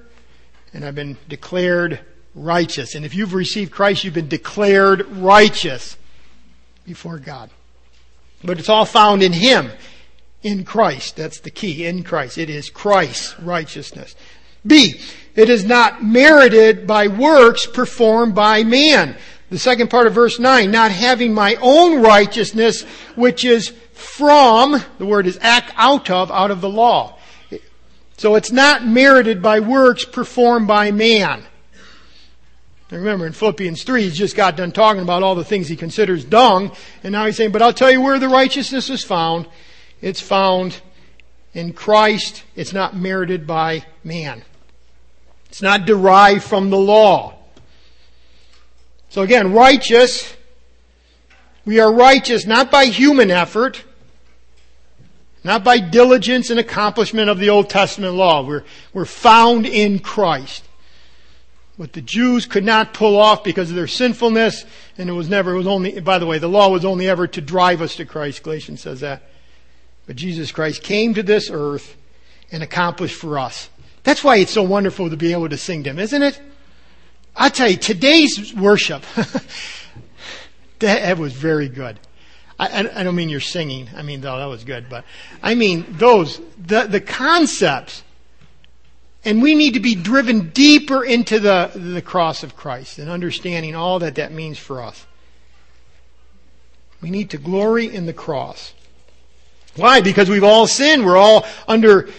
[0.77, 2.01] and I've been declared
[2.35, 2.93] righteous.
[2.93, 5.97] And if you've received Christ, you've been declared righteous
[6.85, 7.49] before God.
[8.43, 9.71] But it's all found in Him,
[10.43, 11.15] in Christ.
[11.15, 12.37] That's the key, in Christ.
[12.37, 14.15] It is Christ's righteousness.
[14.67, 15.01] B,
[15.33, 19.17] it is not merited by works performed by man.
[19.49, 22.83] The second part of verse 9, not having my own righteousness,
[23.15, 27.16] which is from, the word is ek out of, out of the law.
[28.17, 31.43] So it's not merited by works performed by man.
[32.91, 35.75] Now remember in Philippians 3, he's just got done talking about all the things he
[35.75, 36.71] considers dung,
[37.03, 39.47] and now he's saying, but I'll tell you where the righteousness is found.
[40.01, 40.81] It's found
[41.53, 42.43] in Christ.
[42.55, 44.43] It's not merited by man.
[45.49, 47.35] It's not derived from the law.
[49.09, 50.35] So again, righteous,
[51.65, 53.83] we are righteous not by human effort,
[55.43, 58.45] not by diligence and accomplishment of the Old Testament law.
[58.45, 60.63] We're, we're found in Christ.
[61.77, 64.65] What the Jews could not pull off because of their sinfulness,
[64.97, 67.27] and it was never, it was only, by the way, the law was only ever
[67.27, 68.41] to drive us to Christ.
[68.43, 69.23] Galatians says that.
[70.07, 71.95] But Jesus Christ came to this earth
[72.51, 73.69] and accomplished for us.
[74.03, 76.41] That's why it's so wonderful to be able to sing to Him, isn't it?
[77.35, 79.03] I tell you, today's worship,
[80.79, 81.99] that was very good.
[82.59, 83.87] I, I don't mean you're singing.
[83.95, 85.05] I mean, though that was good, but
[85.43, 88.03] I mean those, the, the concepts.
[89.25, 93.75] And we need to be driven deeper into the, the cross of Christ and understanding
[93.75, 95.05] all that that means for us.
[97.01, 98.73] We need to glory in the cross.
[99.75, 100.01] Why?
[100.01, 101.05] Because we've all sinned.
[101.05, 102.09] We're all under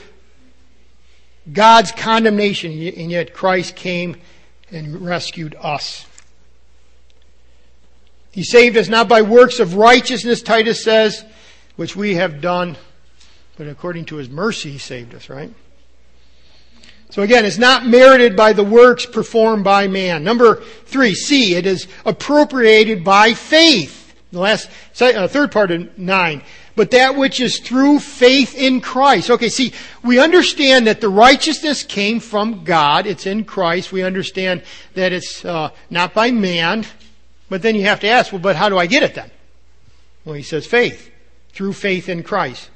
[1.53, 4.17] God's condemnation, and yet Christ came
[4.71, 6.05] and rescued us.
[8.31, 11.25] He saved us not by works of righteousness, Titus says,
[11.77, 12.77] which we have done,
[13.57, 15.51] but according to his mercy, he saved us, right?
[17.11, 20.23] So again, it's not merited by the works performed by man.
[20.23, 24.15] Number three, C, it is appropriated by faith.
[24.31, 24.69] The last,
[25.01, 26.43] uh, third part of nine.
[26.77, 29.31] But that which is through faith in Christ.
[29.31, 29.73] Okay, see,
[30.05, 33.07] we understand that the righteousness came from God.
[33.07, 33.91] It's in Christ.
[33.91, 34.63] We understand
[34.95, 36.87] that it's uh, not by man.
[37.49, 39.31] But then you have to ask, well, but how do I get it then?
[40.25, 41.11] Well, he says faith.
[41.53, 42.69] Through faith in Christ.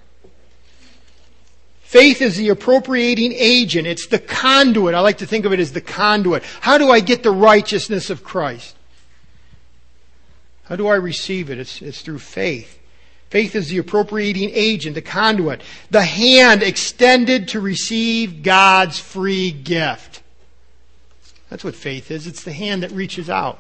[1.83, 3.87] Faith is the appropriating agent.
[3.87, 4.95] It's the conduit.
[4.95, 6.43] I like to think of it as the conduit.
[6.61, 8.75] How do I get the righteousness of Christ?
[10.65, 11.59] How do I receive it?
[11.59, 12.79] It's, it's through faith.
[13.29, 20.23] Faith is the appropriating agent, the conduit, the hand extended to receive God's free gift.
[21.51, 22.27] That's what faith is.
[22.27, 23.59] It's the hand that reaches out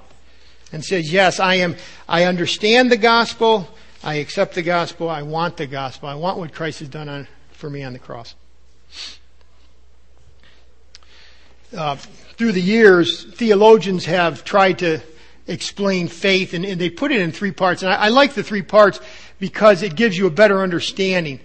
[0.72, 1.76] and says, yes, I am,
[2.08, 3.68] I understand the gospel.
[4.02, 5.08] I accept the gospel.
[5.08, 6.08] I want the gospel.
[6.08, 8.34] I want what Christ has done on, for me on the cross.
[11.76, 15.00] Uh, through the years, theologians have tried to
[15.46, 17.82] explain faith, and, and they put it in three parts.
[17.82, 19.00] And I, I like the three parts
[19.38, 21.40] because it gives you a better understanding.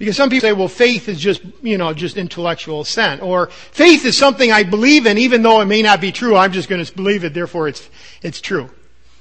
[0.00, 3.20] Because some people say, well, faith is just, you know, just intellectual assent.
[3.20, 6.36] Or faith is something I believe in, even though it may not be true.
[6.36, 7.86] I'm just going to believe it, therefore it's,
[8.22, 8.70] it's true.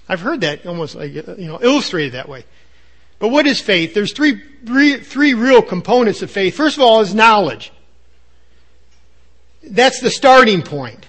[0.08, 2.46] I've heard that almost like, you know, illustrated that way.
[3.20, 3.94] But what is faith?
[3.94, 6.56] There's three, three, three real components of faith.
[6.56, 7.74] First of all is knowledge.
[9.62, 11.06] That's the starting point.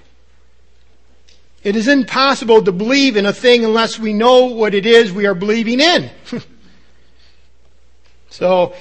[1.62, 5.26] It is impossible to believe in a thing unless we know what it is we
[5.26, 6.11] are believing in.
[8.40, 8.74] so,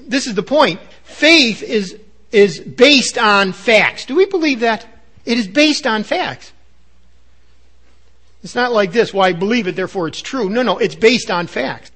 [0.00, 0.80] this is the point.
[1.04, 1.98] Faith is,
[2.32, 4.06] is based on facts.
[4.06, 4.86] Do we believe that?
[5.26, 6.54] It is based on facts.
[8.42, 10.48] It's not like this, well, I believe it, therefore it's true.
[10.48, 11.90] No, no, it's based on facts.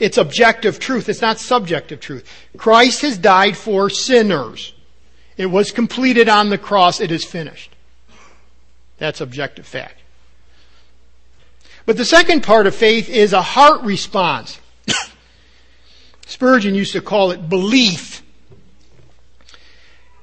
[0.00, 1.08] It's objective truth.
[1.08, 2.28] It's not subjective truth.
[2.56, 4.72] Christ has died for sinners.
[5.36, 7.00] It was completed on the cross.
[7.00, 7.76] It is finished.
[8.98, 10.00] That's objective fact.
[11.86, 14.58] But the second part of faith is a heart response.
[16.28, 18.22] Spurgeon used to call it belief.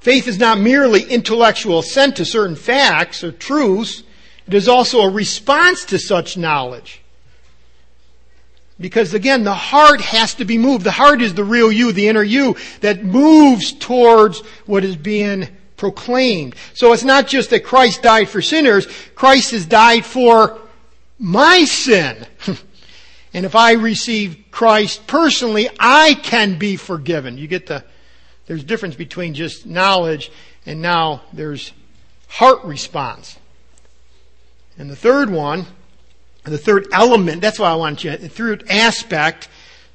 [0.01, 4.03] Faith is not merely intellectual assent to certain facts or truths.
[4.45, 7.01] It is also a response to such knowledge.
[8.79, 10.83] Because again, the heart has to be moved.
[10.83, 15.47] The heart is the real you, the inner you, that moves towards what is being
[15.75, 16.53] proclaimed.
[16.75, 20.59] So it's not just that Christ died for sinners, Christ has died for
[21.17, 22.27] my sin.
[23.35, 27.37] and if I receive Christ personally, I can be forgiven.
[27.37, 27.83] You get the,
[28.45, 30.31] there's a difference between just knowledge
[30.65, 31.73] and now there's
[32.29, 33.37] heart response.
[34.77, 35.65] And the third one,
[36.45, 39.49] the third element, that's why I want you, the third aspect,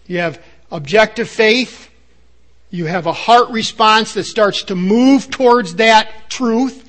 [0.07, 1.89] you have objective faith,
[2.71, 6.87] you have a heart response that starts to move towards that truth.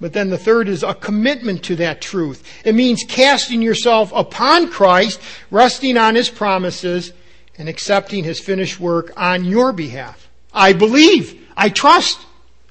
[0.00, 2.42] But then the third is a commitment to that truth.
[2.64, 7.12] It means casting yourself upon Christ, resting on His promises,
[7.58, 10.30] and accepting His finished work on your behalf.
[10.52, 11.46] I believe.
[11.56, 12.18] I trust.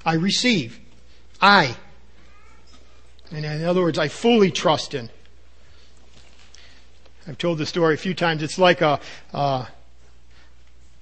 [0.04, 0.80] I receive.
[1.40, 1.76] I.
[3.30, 5.08] And in other words, I fully trust in.
[7.28, 8.42] I've told the story a few times.
[8.42, 8.98] It's like a,
[9.32, 9.68] a,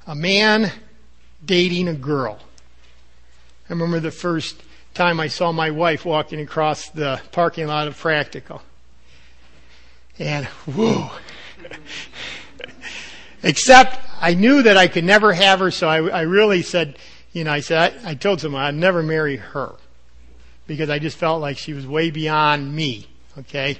[0.06, 0.70] a man
[1.42, 2.38] dating a girl.
[3.70, 4.62] I remember the first
[4.98, 8.60] time I saw my wife walking across the parking lot of Practical.
[10.18, 11.12] And whoa.
[13.44, 16.98] Except I knew that I could never have her, so I, I really said,
[17.32, 19.76] you know, I said, I, I told someone I'd never marry her
[20.66, 23.06] because I just felt like she was way beyond me.
[23.38, 23.78] Okay.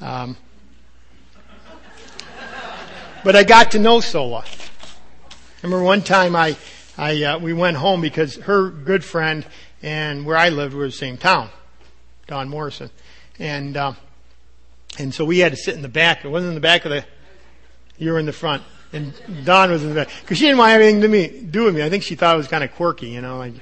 [0.00, 0.36] Um,
[3.24, 4.44] but I got to know Sola.
[4.44, 5.32] I
[5.64, 6.54] remember one time I,
[6.96, 9.44] I uh, we went home because her good friend
[9.82, 11.50] and where I lived we were the same town,
[12.26, 12.90] Don Morrison,
[13.38, 13.92] and uh,
[14.98, 16.24] and so we had to sit in the back.
[16.24, 17.04] It wasn't in the back of the.
[17.98, 18.62] You were in the front,
[18.92, 21.74] and Don was in the back because she didn't want anything to me do with
[21.74, 21.82] me.
[21.82, 23.54] I think she thought I was kind of quirky, you know, like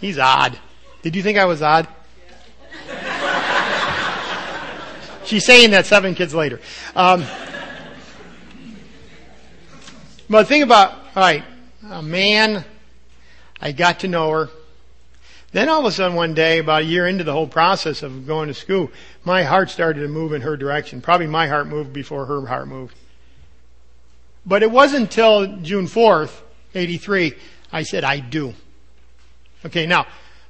[0.00, 0.58] he's odd.
[1.02, 1.88] Did you think I was odd?
[5.24, 6.60] She's saying that seven kids later.
[6.96, 7.24] Um,
[10.28, 11.44] but think about, alright,
[11.88, 12.64] a man,
[13.60, 14.48] I got to know her.
[15.52, 18.26] Then all of a sudden one day, about a year into the whole process of
[18.26, 18.90] going to school,
[19.24, 21.00] my heart started to move in her direction.
[21.00, 22.94] Probably my heart moved before her heart moved.
[24.46, 26.40] But it wasn't until June 4th,
[26.74, 27.34] 83,
[27.72, 28.54] I said, I do.
[29.66, 30.06] Okay, now,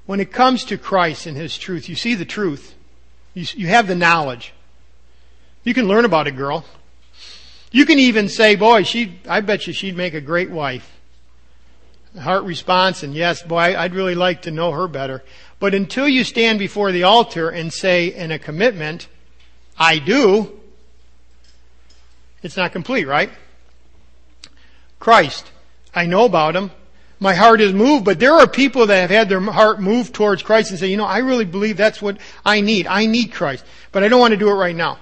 [0.06, 2.74] when it comes to Christ and His truth, you see the truth.
[3.34, 4.52] You, you have the knowledge.
[5.64, 6.64] You can learn about a girl.
[7.72, 10.99] You can even say, boy, she, I bet you she'd make a great wife.
[12.18, 15.22] Heart response, and yes, boy, I'd really like to know her better.
[15.60, 19.08] But until you stand before the altar and say in a commitment,
[19.78, 20.58] I do,
[22.42, 23.30] it's not complete, right?
[24.98, 25.50] Christ.
[25.94, 26.70] I know about him.
[27.18, 30.42] My heart is moved, but there are people that have had their heart moved towards
[30.42, 32.86] Christ and say, you know, I really believe that's what I need.
[32.86, 33.64] I need Christ.
[33.92, 34.98] But I don't want to do it right now.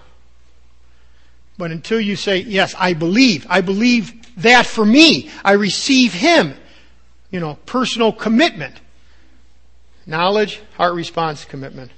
[1.57, 6.55] But until you say, yes, I believe, I believe that for me, I receive Him,
[7.31, 8.75] you know, personal commitment.
[10.07, 11.91] Knowledge, heart response, commitment.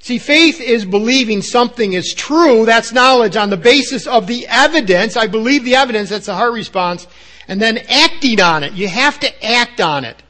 [0.00, 2.64] See, faith is believing something is true.
[2.64, 5.16] That's knowledge on the basis of the evidence.
[5.16, 6.10] I believe the evidence.
[6.10, 7.06] That's the heart response.
[7.48, 8.72] And then acting on it.
[8.74, 10.22] You have to act on it.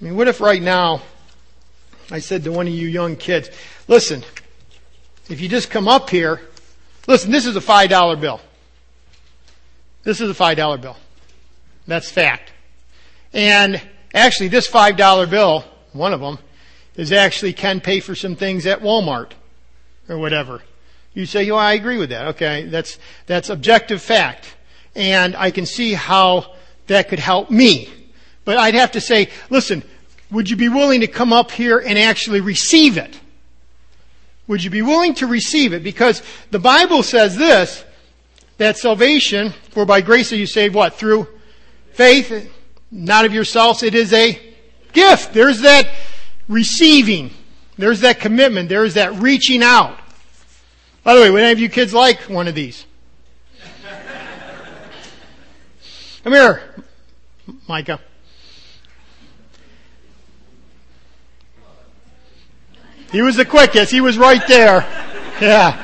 [0.00, 1.02] I mean, what if right now
[2.10, 3.50] I said to one of you young kids,
[3.88, 4.22] listen,
[5.28, 6.40] if you just come up here
[7.06, 8.40] Listen, this is a $5 bill.
[10.02, 10.96] This is a $5 bill.
[11.86, 12.52] That's fact.
[13.32, 13.80] And
[14.12, 16.38] actually, this $5 bill, one of them,
[16.96, 19.32] is actually can pay for some things at Walmart
[20.08, 20.62] or whatever.
[21.12, 24.54] You say, "Oh, I agree with that." Okay, that's that's objective fact,
[24.94, 26.54] and I can see how
[26.86, 27.88] that could help me.
[28.44, 29.82] But I'd have to say, listen,
[30.30, 33.18] would you be willing to come up here and actually receive it?
[34.46, 35.82] Would you be willing to receive it?
[35.82, 37.82] Because the Bible says this,
[38.58, 40.94] that salvation, for by grace are you saved what?
[40.94, 41.28] Through
[41.94, 42.52] faith,
[42.90, 43.82] not of yourselves.
[43.82, 44.38] It is a
[44.92, 45.32] gift.
[45.32, 45.88] There's that
[46.48, 47.30] receiving.
[47.78, 48.68] There's that commitment.
[48.68, 49.98] There's that reaching out.
[51.02, 52.86] By the way, would any of you kids like one of these?
[56.22, 56.62] Come here,
[57.68, 58.00] Micah.
[63.12, 63.92] He was the quickest.
[63.92, 64.80] He was right there.
[65.40, 65.80] Yeah.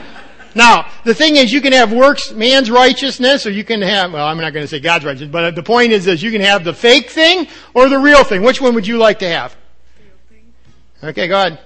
[0.54, 4.26] Now, the thing is, you can have works, man's righteousness, or you can have, well,
[4.26, 6.64] I'm not going to say God's righteousness, but the point is, is you can have
[6.64, 8.42] the fake thing or the real thing.
[8.42, 9.56] Which one would you like to have?
[11.02, 11.60] Okay, go ahead.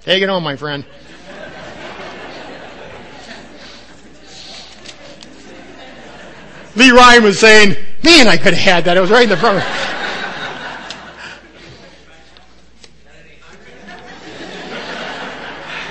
[0.00, 0.84] Take it home, my friend.
[6.74, 8.96] Lee Ryan was saying, man, I could have had that.
[8.96, 9.64] It was right in the front.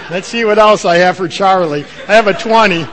[0.10, 1.84] Let's see what else I have for Charlie.
[2.08, 2.88] I have a 20.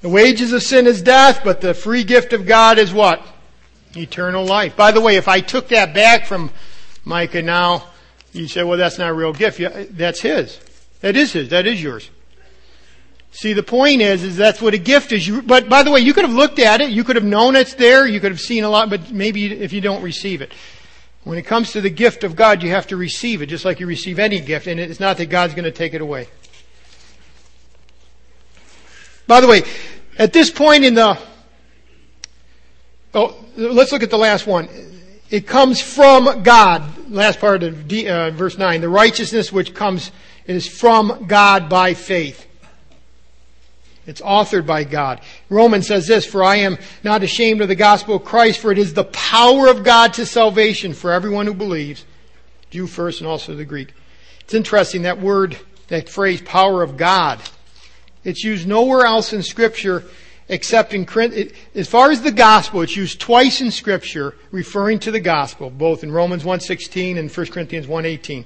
[0.00, 3.24] The wages of sin is death, but the free gift of God is what?
[3.96, 4.76] Eternal life.
[4.76, 6.50] By the way, if I took that back from
[7.04, 7.84] Micah now,
[8.32, 9.60] you say, well, that's not a real gift.
[9.60, 10.58] Yeah, that's his.
[11.00, 11.50] That is his.
[11.50, 12.10] That is yours.
[13.30, 15.28] See, the point is, is that's what a gift is.
[15.28, 16.90] You, but by the way, you could have looked at it.
[16.90, 18.04] You could have known it's there.
[18.04, 20.52] You could have seen a lot, but maybe if you don't receive it.
[21.24, 23.78] When it comes to the gift of God, you have to receive it, just like
[23.78, 26.28] you receive any gift, and it's not that God's going to take it away.
[29.26, 29.62] By the way,
[30.18, 31.18] at this point in the,
[33.14, 34.68] oh, let's look at the last one.
[35.30, 37.10] It comes from God.
[37.10, 38.80] Last part of uh, verse 9.
[38.80, 40.10] The righteousness which comes
[40.46, 42.46] is from God by faith.
[44.10, 45.20] It's authored by God.
[45.48, 48.78] Romans says this, For I am not ashamed of the gospel of Christ, for it
[48.78, 52.04] is the power of God to salvation for everyone who believes,
[52.70, 53.94] Jew first and also the Greek.
[54.40, 55.56] It's interesting, that word,
[55.86, 57.40] that phrase, power of God.
[58.24, 60.02] It's used nowhere else in Scripture
[60.48, 61.06] except in,
[61.76, 66.02] as far as the gospel, it's used twice in Scripture referring to the gospel, both
[66.02, 68.44] in Romans 1.16 and 1 Corinthians 1.18.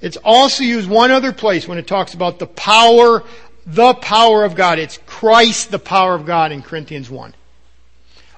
[0.00, 3.24] It's also used one other place when it talks about the power
[3.68, 4.78] the power of God.
[4.78, 7.34] It's Christ, the power of God in Corinthians 1.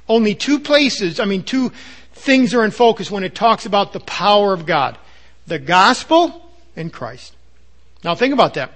[0.09, 1.71] Only two places, I mean, two
[2.13, 4.99] things are in focus when it talks about the power of God.
[5.47, 7.35] The gospel and Christ.
[8.03, 8.73] Now think about that.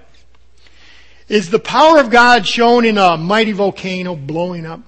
[1.27, 4.79] Is the power of God shown in a mighty volcano blowing up?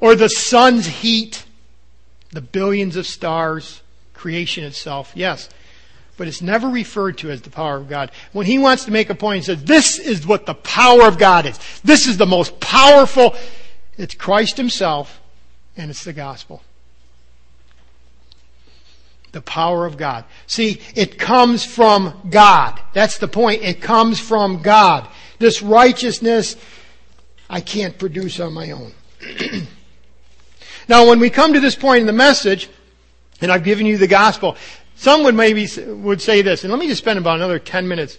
[0.00, 1.44] Or the sun's heat?
[2.30, 3.82] The billions of stars?
[4.14, 5.12] Creation itself?
[5.14, 5.48] Yes
[6.22, 8.12] but it's never referred to as the power of God.
[8.30, 11.18] When he wants to make a point, he says, this is what the power of
[11.18, 11.58] God is.
[11.82, 13.34] This is the most powerful.
[13.98, 15.20] It's Christ himself,
[15.76, 16.62] and it's the gospel.
[19.32, 20.24] The power of God.
[20.46, 22.80] See, it comes from God.
[22.92, 23.64] That's the point.
[23.64, 25.08] It comes from God.
[25.40, 26.54] This righteousness,
[27.50, 28.92] I can't produce on my own.
[30.88, 32.68] now, when we come to this point in the message,
[33.40, 34.56] and I've given you the gospel,
[35.02, 38.18] some would maybe would say this, and let me just spend about another 10 minutes.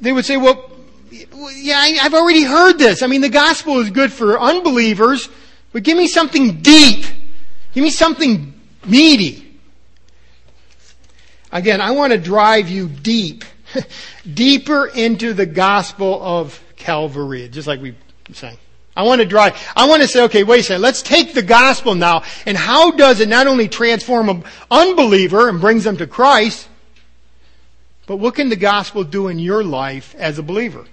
[0.00, 0.72] They would say, well,
[1.54, 3.04] yeah, I've already heard this.
[3.04, 5.28] I mean, the gospel is good for unbelievers,
[5.72, 7.04] but give me something deep.
[7.72, 9.56] Give me something meaty.
[11.52, 13.44] Again, I want to drive you deep,
[14.34, 17.94] deeper into the gospel of Calvary, just like we
[18.32, 18.58] sang.
[18.96, 21.42] I want to drive, I want to say, okay, wait a second, let's take the
[21.42, 26.06] gospel now, and how does it not only transform an unbeliever and brings them to
[26.06, 26.68] Christ,
[28.06, 30.84] but what can the gospel do in your life as a believer?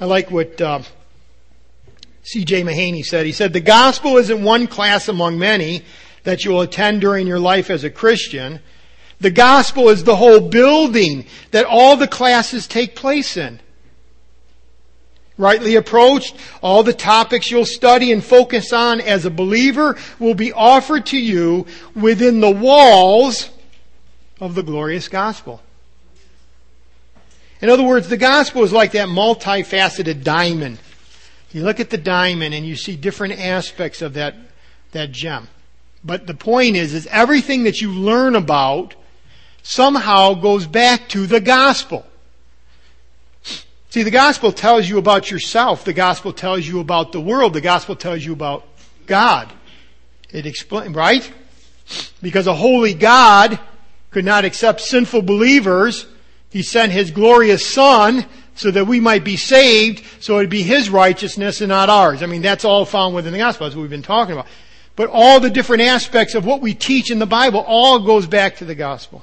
[0.00, 0.82] I like what uh,
[2.22, 2.62] C.J.
[2.62, 3.26] Mahaney said.
[3.26, 5.84] He said, the gospel isn't one class among many
[6.24, 8.60] that you will attend during your life as a Christian.
[9.20, 13.60] The gospel is the whole building that all the classes take place in
[15.38, 20.52] rightly approached, all the topics you'll study and focus on as a believer will be
[20.52, 23.50] offered to you within the walls
[24.40, 25.62] of the glorious gospel.
[27.60, 30.78] In other words, the gospel is like that multifaceted diamond.
[31.52, 34.34] You look at the diamond and you see different aspects of that,
[34.90, 35.48] that gem.
[36.02, 38.94] But the point is, is everything that you learn about
[39.62, 42.04] somehow goes back to the gospel.
[43.92, 45.84] See, the gospel tells you about yourself.
[45.84, 47.52] The gospel tells you about the world.
[47.52, 48.66] The gospel tells you about
[49.04, 49.52] God.
[50.30, 51.30] It explains, right?
[52.22, 53.60] Because a holy God
[54.10, 56.06] could not accept sinful believers.
[56.48, 58.24] He sent His glorious Son
[58.54, 62.22] so that we might be saved, so it'd be His righteousness and not ours.
[62.22, 63.66] I mean, that's all found within the gospel.
[63.66, 64.46] That's what we've been talking about.
[64.96, 68.56] But all the different aspects of what we teach in the Bible all goes back
[68.56, 69.22] to the gospel.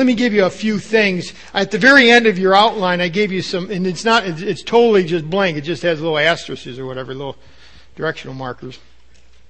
[0.00, 1.34] Let me give you a few things.
[1.52, 4.62] At the very end of your outline, I gave you some, and it's not, it's
[4.62, 5.58] totally just blank.
[5.58, 7.36] It just has little asterisks or whatever, little
[7.96, 8.78] directional markers.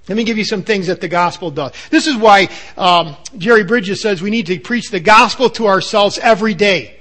[0.08, 1.70] Let me give you some things that the gospel does.
[1.90, 6.18] This is why um, Jerry Bridges says we need to preach the gospel to ourselves
[6.18, 6.96] every day.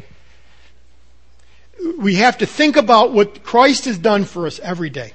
[1.98, 5.14] We have to think about what Christ has done for us every day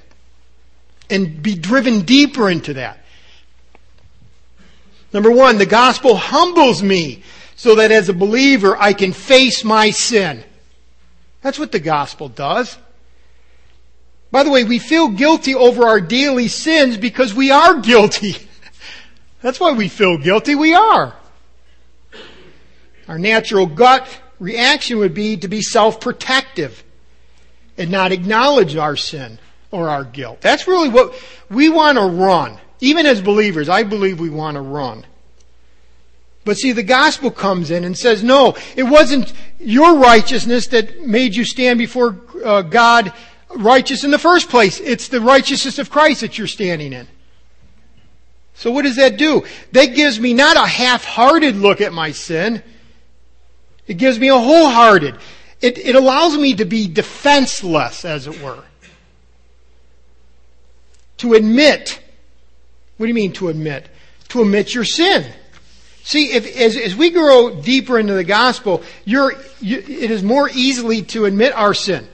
[1.09, 2.99] and be driven deeper into that.
[5.13, 7.23] Number one, the gospel humbles me
[7.55, 10.43] so that as a believer I can face my sin.
[11.41, 12.77] That's what the gospel does.
[14.31, 18.35] By the way, we feel guilty over our daily sins because we are guilty.
[19.41, 20.55] That's why we feel guilty.
[20.55, 21.15] We are.
[23.07, 24.07] Our natural gut
[24.39, 26.83] reaction would be to be self-protective
[27.77, 29.39] and not acknowledge our sin
[29.71, 30.41] or our guilt.
[30.41, 31.13] That's really what
[31.49, 32.59] we want to run.
[32.79, 35.05] Even as believers, I believe we want to run.
[36.45, 41.35] But see, the gospel comes in and says, no, it wasn't your righteousness that made
[41.35, 43.11] you stand before uh, God
[43.55, 44.79] righteous in the first place.
[44.79, 47.07] It's the righteousness of Christ that you're standing in.
[48.53, 49.43] So what does that do?
[49.71, 52.61] That gives me not a half-hearted look at my sin.
[53.87, 55.17] It gives me a wholehearted.
[55.61, 58.63] It, it allows me to be defenseless, as it were.
[61.17, 61.99] To admit.
[62.97, 63.89] What do you mean to admit?
[64.29, 65.25] To admit your sin.
[66.05, 71.01] See, if, as, as we grow deeper into the gospel, you, it is more easily
[71.01, 72.07] to admit our sin.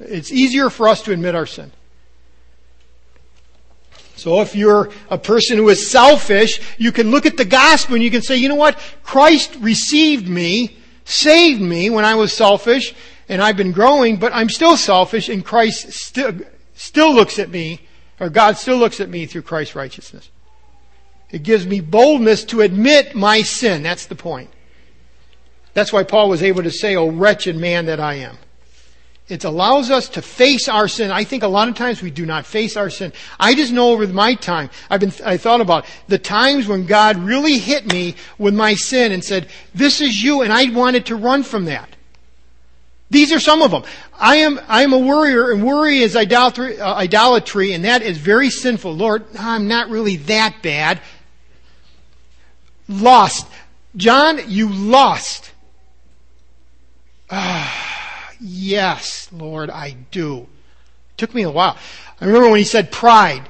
[0.00, 1.70] It's easier for us to admit our sin.
[4.16, 8.02] So if you're a person who is selfish, you can look at the gospel and
[8.02, 8.78] you can say, you know what?
[9.02, 12.94] Christ received me, saved me when I was selfish,
[13.28, 17.80] and I've been growing, but I'm still selfish, and Christ still looks at me,
[18.18, 20.30] or God still looks at me through Christ's righteousness.
[21.34, 23.82] It gives me boldness to admit my sin.
[23.82, 24.50] That's the point.
[25.72, 28.38] That's why Paul was able to say, Oh, wretched man that I am.
[29.26, 31.10] It allows us to face our sin.
[31.10, 33.12] I think a lot of times we do not face our sin.
[33.40, 37.16] I just know over my time, I've been, I thought about the times when God
[37.16, 41.16] really hit me with my sin and said, this is you, and I wanted to
[41.16, 41.88] run from that.
[43.10, 43.84] These are some of them.
[44.18, 48.18] I am, I am a worrier, and worry is idolatry, uh, idolatry, and that is
[48.18, 48.92] very sinful.
[48.92, 51.00] Lord, I'm not really that bad.
[52.88, 53.46] Lost.
[53.96, 55.52] John, you lost.
[57.30, 60.40] Ah, yes, Lord, I do.
[60.40, 61.76] It took me a while.
[62.20, 63.42] I remember when he said pride.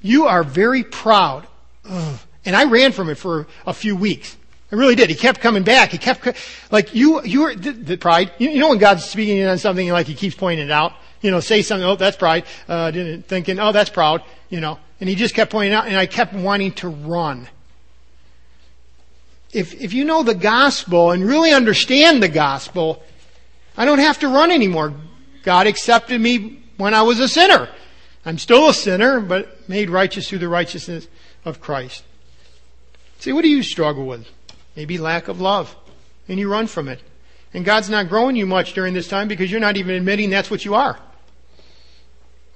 [0.00, 1.46] You are very proud.
[1.88, 2.18] Ugh.
[2.44, 4.36] And I ran from it for a few weeks.
[4.70, 5.08] I really did.
[5.08, 5.90] He kept coming back.
[5.90, 6.26] He kept,
[6.70, 8.32] like, you, you were, the, the pride.
[8.38, 10.92] You, you, know when God's speaking on something, like he keeps pointing it out?
[11.22, 12.44] You know, say something, oh, that's pride.
[12.68, 14.22] Uh, didn't, thinking, oh, that's proud.
[14.50, 17.48] You know, and he just kept pointing out, and I kept wanting to run
[19.54, 23.02] if, if you know the gospel and really understand the gospel,
[23.76, 24.92] I don't have to run anymore.
[25.44, 27.68] God accepted me when I was a sinner.
[28.26, 31.06] I'm still a sinner, but made righteous through the righteousness
[31.44, 32.02] of Christ.
[33.20, 34.26] See, what do you struggle with?
[34.74, 35.76] Maybe lack of love.
[36.28, 37.00] And you run from it.
[37.52, 40.50] And God's not growing you much during this time because you're not even admitting that's
[40.50, 40.98] what you are.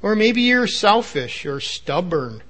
[0.03, 2.42] Or maybe you're selfish or stubborn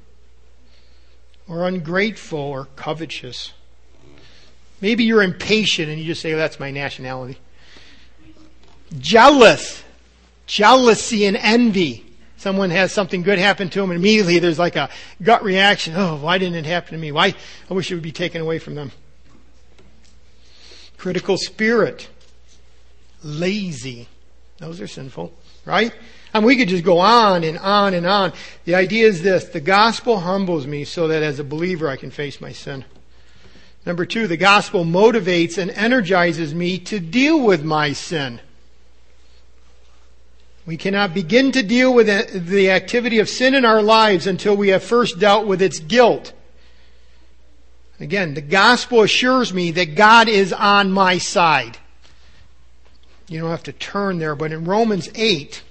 [1.46, 3.52] or ungrateful or covetous.
[4.80, 7.38] Maybe you're impatient and you just say, oh, that's my nationality.
[8.98, 9.82] Jealous.
[10.46, 12.04] Jealousy and envy.
[12.36, 14.88] Someone has something good happen to them and immediately there's like a
[15.20, 15.94] gut reaction.
[15.96, 17.10] Oh, why didn't it happen to me?
[17.10, 17.34] Why?
[17.68, 18.92] I wish it would be taken away from them.
[20.96, 22.08] Critical spirit.
[23.24, 24.08] Lazy.
[24.58, 25.32] Those are sinful,
[25.64, 25.92] right?
[26.32, 28.32] And we could just go on and on and on.
[28.64, 29.44] The idea is this.
[29.44, 32.84] The gospel humbles me so that as a believer I can face my sin.
[33.88, 38.38] Number two, the gospel motivates and energizes me to deal with my sin.
[40.66, 42.06] We cannot begin to deal with
[42.50, 46.34] the activity of sin in our lives until we have first dealt with its guilt.
[47.98, 51.78] Again, the gospel assures me that God is on my side.
[53.26, 55.62] You don't have to turn there, but in Romans 8,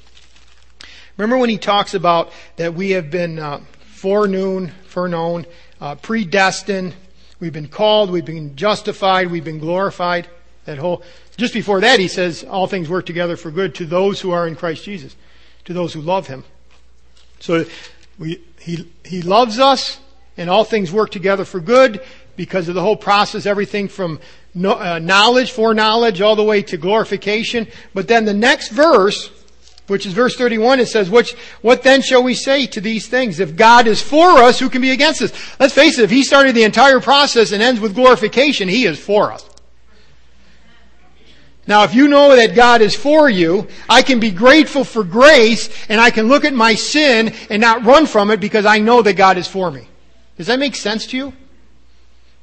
[1.17, 5.45] remember when he talks about that we have been uh, foreknown, foreknown,
[5.79, 6.95] uh, predestined,
[7.39, 10.27] We've been called, we've been justified, we've been glorified.
[10.65, 11.03] That whole,
[11.37, 14.47] just before that, he says, all things work together for good to those who are
[14.47, 15.15] in Christ Jesus,
[15.65, 16.43] to those who love him.
[17.39, 17.65] So
[18.17, 19.99] we, he, he loves us,
[20.35, 22.03] and all things work together for good
[22.35, 24.19] because of the whole process, everything from
[24.53, 27.67] no, uh, knowledge, foreknowledge, all the way to glorification.
[27.93, 29.29] But then the next verse,
[29.87, 33.39] which is verse 31, it says, Which, what then shall we say to these things?
[33.39, 35.31] If God is for us, who can be against us?
[35.59, 38.99] Let's face it, if He started the entire process and ends with glorification, He is
[38.99, 39.47] for us.
[41.67, 45.69] Now, if you know that God is for you, I can be grateful for grace
[45.89, 49.01] and I can look at my sin and not run from it because I know
[49.01, 49.87] that God is for me.
[50.37, 51.33] Does that make sense to you?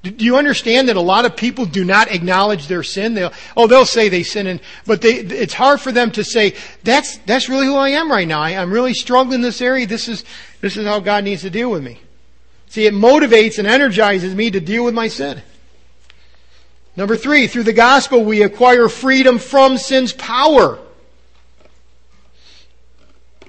[0.04, 3.14] Do you understand that a lot of people do not acknowledge their sin?
[3.14, 6.54] They'll, oh, they'll say they sin, and, but they, it's hard for them to say,
[6.82, 8.42] that's, that's really who I am right now.
[8.42, 9.86] I, I'm really struggling in this area.
[9.86, 10.22] This is,
[10.60, 12.00] this is how God needs to deal with me.
[12.68, 15.40] See, it motivates and energizes me to deal with my sin.
[16.96, 20.78] Number three, through the gospel we acquire freedom from sin's power.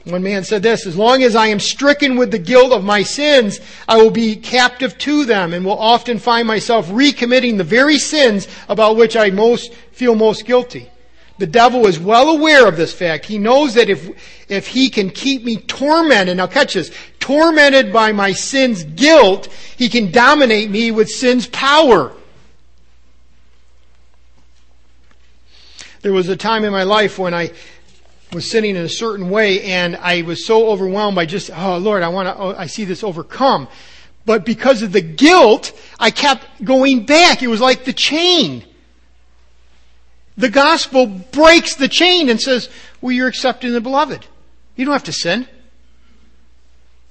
[0.05, 3.01] One man said this, as long as I am stricken with the guilt of my
[3.01, 7.97] sins, I will be captive to them and will often find myself recommitting the very
[7.97, 10.91] sins about which I most feel most guilty.
[11.39, 13.25] The devil is well aware of this fact.
[13.25, 14.07] He knows that if,
[14.47, 19.89] if he can keep me tormented, now catch this, tormented by my sin's guilt, he
[19.89, 22.13] can dominate me with sin's power.
[26.03, 27.51] There was a time in my life when I
[28.33, 32.03] was sitting in a certain way and I was so overwhelmed by just, oh Lord,
[32.03, 33.67] I want to, oh, I see this overcome.
[34.25, 37.43] But because of the guilt, I kept going back.
[37.43, 38.65] It was like the chain.
[40.37, 42.69] The gospel breaks the chain and says,
[43.01, 44.25] well, you're accepted in the beloved.
[44.75, 45.47] You don't have to sin.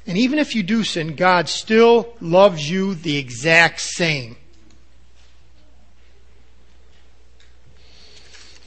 [0.07, 4.37] And even if you do sin, God still loves you the exact same.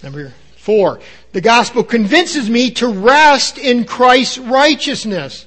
[0.02, 0.34] Number
[0.68, 1.00] four,
[1.32, 5.46] the gospel convinces me to rest in Christ's righteousness.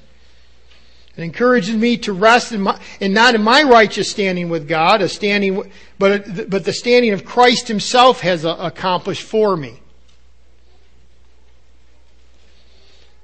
[1.14, 5.02] It encourages me to rest in my, and not in my righteous standing with God,
[5.02, 9.82] a standing, but, but the standing of Christ himself has uh, accomplished for me.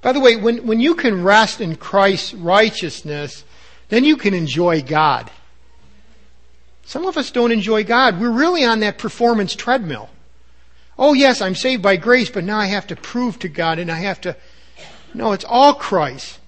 [0.03, 3.43] By the way, when, when you can rest in Christ's righteousness,
[3.89, 5.31] then you can enjoy God.
[6.85, 8.21] Some of us don't enjoy God.
[8.21, 10.11] We're really on that performance treadmill.
[10.99, 13.91] Oh, yes, I'm saved by grace, but now I have to prove to God and
[13.91, 14.37] I have to.
[15.13, 16.39] No, it's all Christ.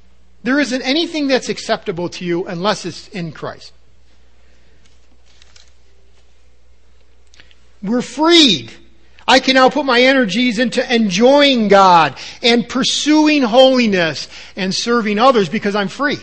[0.43, 3.73] There isn't anything that's acceptable to you unless it's in Christ.
[7.83, 8.73] We're freed.
[9.27, 15.51] I can now put my energies into enjoying God and pursuing holiness and serving others
[15.51, 16.19] because I'm free.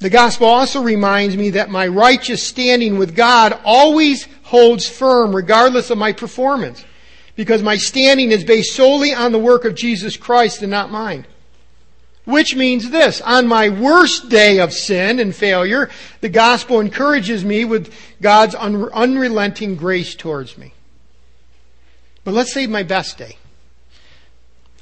[0.00, 5.90] The gospel also reminds me that my righteous standing with God always holds firm regardless
[5.90, 6.84] of my performance
[7.34, 11.26] because my standing is based solely on the work of Jesus Christ and not mine.
[12.24, 15.88] Which means this, on my worst day of sin and failure,
[16.20, 20.74] the gospel encourages me with God's unrelenting grace towards me.
[22.24, 23.38] But let's say my best day.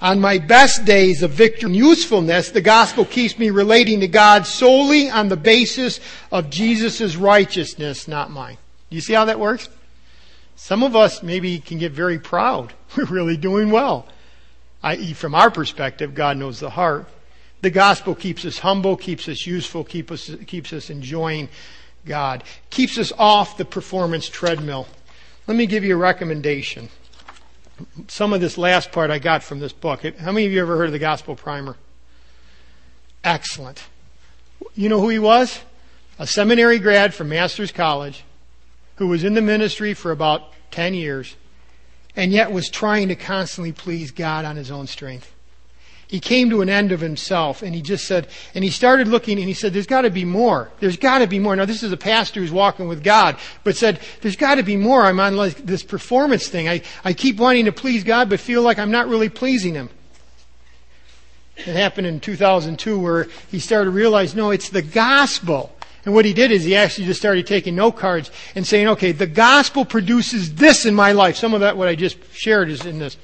[0.00, 4.46] On my best days of victory and usefulness, the gospel keeps me relating to God
[4.46, 8.58] solely on the basis of Jesus' righteousness, not mine.
[8.90, 9.70] You see how that works?
[10.54, 12.74] Some of us maybe can get very proud.
[12.96, 14.06] We're really doing well.
[14.82, 17.08] I.e., from our perspective, God knows the heart.
[17.62, 21.48] The gospel keeps us humble, keeps us useful, keep us, keeps us enjoying
[22.04, 24.86] God, keeps us off the performance treadmill.
[25.46, 26.90] Let me give you a recommendation
[28.08, 30.02] some of this last part I got from this book.
[30.18, 31.76] How many of you ever heard of the Gospel Primer?
[33.24, 33.82] Excellent.
[34.74, 35.60] You know who he was?
[36.18, 38.24] A seminary grad from Master's College
[38.96, 41.36] who was in the ministry for about 10 years
[42.14, 45.32] and yet was trying to constantly please God on his own strength
[46.08, 49.38] he came to an end of himself and he just said, and he started looking
[49.38, 50.70] and he said, there's got to be more.
[50.78, 51.56] There's got to be more.
[51.56, 54.76] Now this is a pastor who's walking with God, but said, there's got to be
[54.76, 55.02] more.
[55.02, 56.68] I'm on like this performance thing.
[56.68, 59.90] I, I keep wanting to please God, but feel like I'm not really pleasing him.
[61.56, 65.72] It happened in 2002 where he started to realize, no, it's the gospel.
[66.04, 69.10] And what he did is he actually just started taking note cards and saying, okay,
[69.10, 71.36] the gospel produces this in my life.
[71.36, 73.16] Some of that, what I just shared is in this.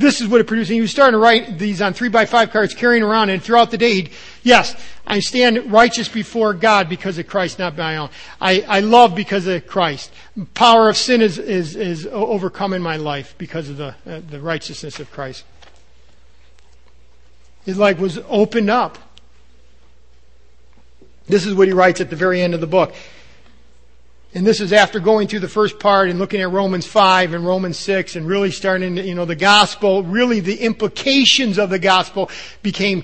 [0.00, 0.70] This is what it produced.
[0.70, 3.42] And he was starting to write these on three by five cards, carrying around, and
[3.42, 4.10] throughout the day, he'd,
[4.42, 4.74] yes,
[5.06, 8.08] I stand righteous before God because of Christ, not my own.
[8.40, 10.10] I, I love because of Christ.
[10.54, 14.40] Power of sin is, is, is overcome in my life because of the, uh, the
[14.40, 15.44] righteousness of Christ.
[17.66, 18.96] His life was opened up.
[21.26, 22.94] This is what he writes at the very end of the book.
[24.32, 27.44] And this is after going through the first part and looking at Romans 5 and
[27.44, 31.80] Romans 6 and really starting, to, you know, the gospel, really the implications of the
[31.80, 32.30] gospel
[32.62, 33.02] became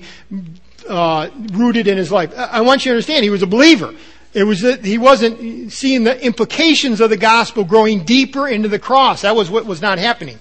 [0.87, 2.33] uh, rooted in his life.
[2.37, 3.93] I want you to understand, he was a believer.
[4.33, 8.79] It was that he wasn't seeing the implications of the gospel growing deeper into the
[8.79, 9.23] cross.
[9.23, 10.39] That was what was not happening.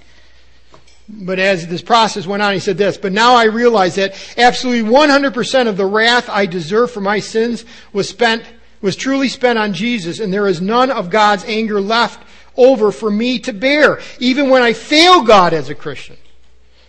[1.09, 4.91] But as this process went on, he said this, but now I realize that absolutely
[4.91, 8.45] 100% of the wrath I deserve for my sins was spent,
[8.81, 12.23] was truly spent on Jesus, and there is none of God's anger left
[12.57, 16.17] over for me to bear, even when I fail God as a Christian.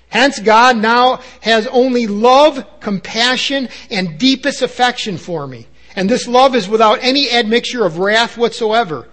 [0.09, 5.67] Hence, God now has only love, compassion, and deepest affection for me.
[5.95, 9.07] And this love is without any admixture of wrath whatsoever.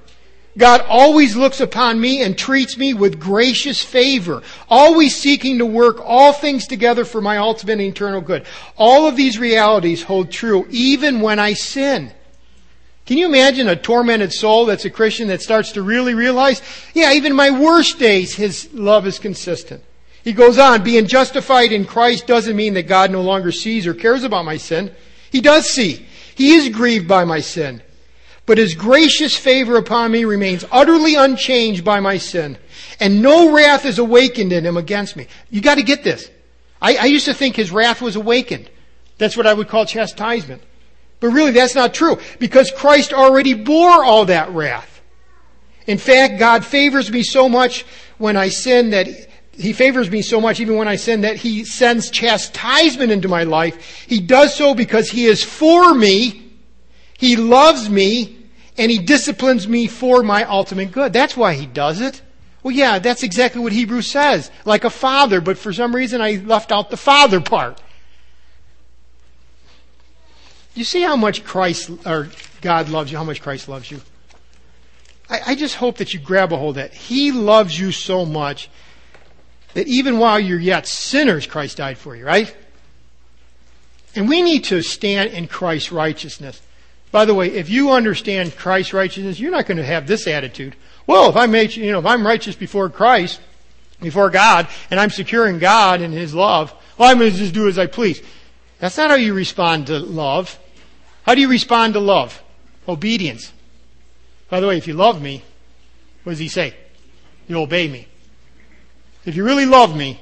[0.57, 6.01] God always looks upon me and treats me with gracious favor, always seeking to work
[6.01, 8.47] all things together for my ultimate and eternal good.
[8.77, 12.13] All of these realities hold true even when I sin.
[13.07, 16.63] Can you imagine a tormented soul that's a Christian that starts to really realize,
[16.95, 19.83] yeah, even my worst days, his love is consistent.
[20.23, 23.93] He goes on, being justified in Christ doesn't mean that God no longer sees or
[23.93, 24.91] cares about my sin.
[25.31, 26.07] He does see.
[26.35, 27.83] He is grieved by my sin.
[28.47, 32.57] But his gracious favor upon me remains utterly unchanged by my sin.
[33.01, 35.29] And no wrath is awakened in him against me.
[35.51, 36.31] You gotta get this.
[36.81, 38.71] I, I used to think his wrath was awakened.
[39.19, 40.63] That's what I would call chastisement.
[41.21, 45.01] But really that's not true because Christ already bore all that wrath.
[45.87, 47.85] In fact, God favors me so much
[48.19, 49.09] when I sin that
[49.53, 53.45] he favors me so much even when I sin that he sends chastisement into my
[53.45, 54.05] life.
[54.07, 56.53] He does so because he is for me,
[57.19, 58.39] he loves me,
[58.77, 61.13] and he disciplines me for my ultimate good.
[61.13, 62.21] That's why he does it.
[62.63, 64.51] Well, yeah, that's exactly what Hebrews says.
[64.65, 67.81] Like a father, but for some reason I left out the father part.
[70.75, 72.29] You see how much Christ, or
[72.61, 74.01] God loves you, how much Christ loves you?
[75.31, 76.95] I, I just hope that you grab a hold of that.
[76.95, 78.69] He loves you so much
[79.75, 82.55] that even while you're yet sinners, Christ died for you, right?
[84.15, 86.61] And we need to stand in Christ's righteousness.
[87.11, 90.75] By the way, if you understand Christ's righteousness, you're not going to have this attitude.
[91.07, 93.41] Well, if I'm, you know, if I'm righteous before Christ,
[94.01, 97.55] before God, and I'm secure in God and His love, well, I'm going to just
[97.55, 98.23] do as I please.
[98.79, 100.59] That's not how you respond to love.
[101.25, 102.43] How do you respond to love?
[102.87, 103.53] Obedience.
[104.49, 105.43] By the way, if you love me,
[106.23, 106.75] what does He say?
[107.49, 108.07] You obey me.
[109.25, 110.21] If you really love me,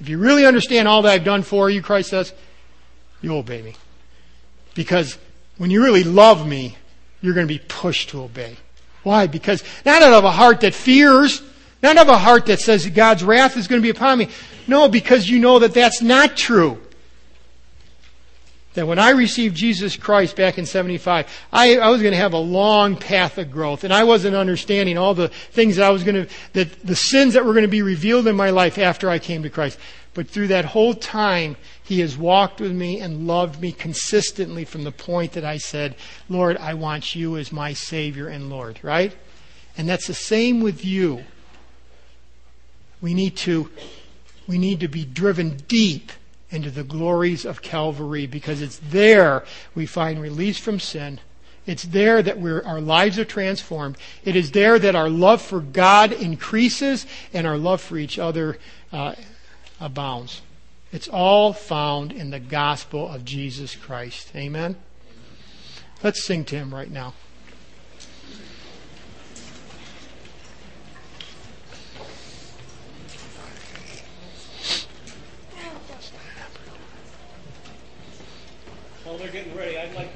[0.00, 2.32] if you really understand all that I've done for you, Christ says,
[3.20, 3.74] you obey me.
[4.74, 5.18] Because
[5.58, 6.76] when you really love me,
[7.20, 8.56] you're going to be pushed to obey.
[9.02, 9.26] Why?
[9.26, 11.42] Because not out of a heart that fears,
[11.82, 14.28] not out of a heart that says God's wrath is going to be upon me.
[14.66, 16.80] No, because you know that that's not true
[18.76, 22.34] that when I received Jesus Christ back in 75, I, I was going to have
[22.34, 23.84] a long path of growth.
[23.84, 27.34] And I wasn't understanding all the things that I was going to, that the sins
[27.34, 29.78] that were going to be revealed in my life after I came to Christ.
[30.14, 34.84] But through that whole time, He has walked with me and loved me consistently from
[34.84, 35.96] the point that I said,
[36.28, 39.14] Lord, I want you as my Savior and Lord, right?
[39.76, 41.24] And that's the same with you.
[43.00, 43.70] We need to,
[44.46, 46.12] we need to be driven deep
[46.50, 49.44] into the glories of Calvary because it's there
[49.74, 51.20] we find release from sin.
[51.66, 53.96] It's there that our lives are transformed.
[54.24, 58.58] It is there that our love for God increases and our love for each other
[58.92, 59.16] uh,
[59.80, 60.42] abounds.
[60.92, 64.30] It's all found in the gospel of Jesus Christ.
[64.36, 64.76] Amen?
[66.02, 67.14] Let's sing to him right now.
[79.26, 80.15] They're getting ready, I'd like